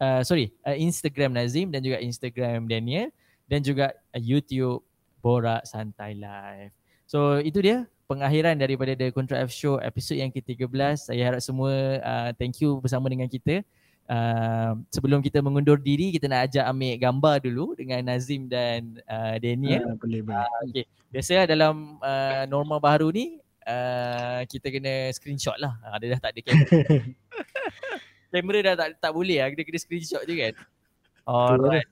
[0.00, 3.12] Uh, sorry, uh, Instagram Nazim dan juga Instagram Daniel
[3.44, 4.80] dan juga uh, YouTube
[5.20, 6.72] Borak Santai Live.
[7.04, 11.04] So itu dia pengakhiran daripada The Control F Show episod yang ke-13.
[11.12, 13.60] Saya harap semua uh, thank you bersama dengan kita.
[14.04, 19.40] Uh, sebelum kita mengundur diri kita nak ajak ambil gambar dulu dengan Nazim dan uh,
[19.40, 19.80] Daniel.
[19.80, 20.84] Ah, boleh boleh Okay.
[21.08, 25.72] Biasa dalam uh, norma baru ni uh, kita kena screenshot lah.
[25.80, 26.76] Uh, dia dah tak ada kamera.
[28.34, 29.48] kamera dah tak tak boleh lah.
[29.56, 30.54] Kita kena screenshot je kan.
[31.24, 31.88] Alright.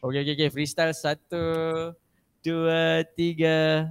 [0.00, 0.48] Okay, okay, okay.
[0.48, 1.44] Freestyle satu,
[2.40, 3.90] dua, tiga.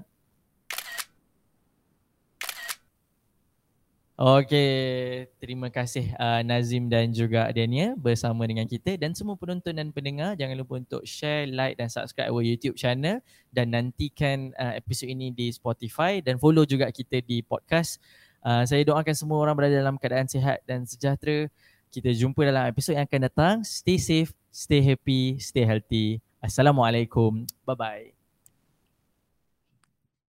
[4.19, 9.95] Okay, terima kasih uh, Nazim dan juga Daniel bersama dengan kita dan semua penonton dan
[9.95, 15.07] pendengar jangan lupa untuk share, like dan subscribe our YouTube channel dan nantikan uh, episod
[15.07, 18.03] ini di Spotify dan follow juga kita di podcast.
[18.43, 21.47] Uh, saya doakan semua orang berada dalam keadaan sihat dan sejahtera.
[21.87, 23.55] Kita jumpa dalam episod yang akan datang.
[23.63, 26.19] Stay safe, stay happy, stay healthy.
[26.43, 27.47] Assalamualaikum.
[27.63, 28.18] Bye bye.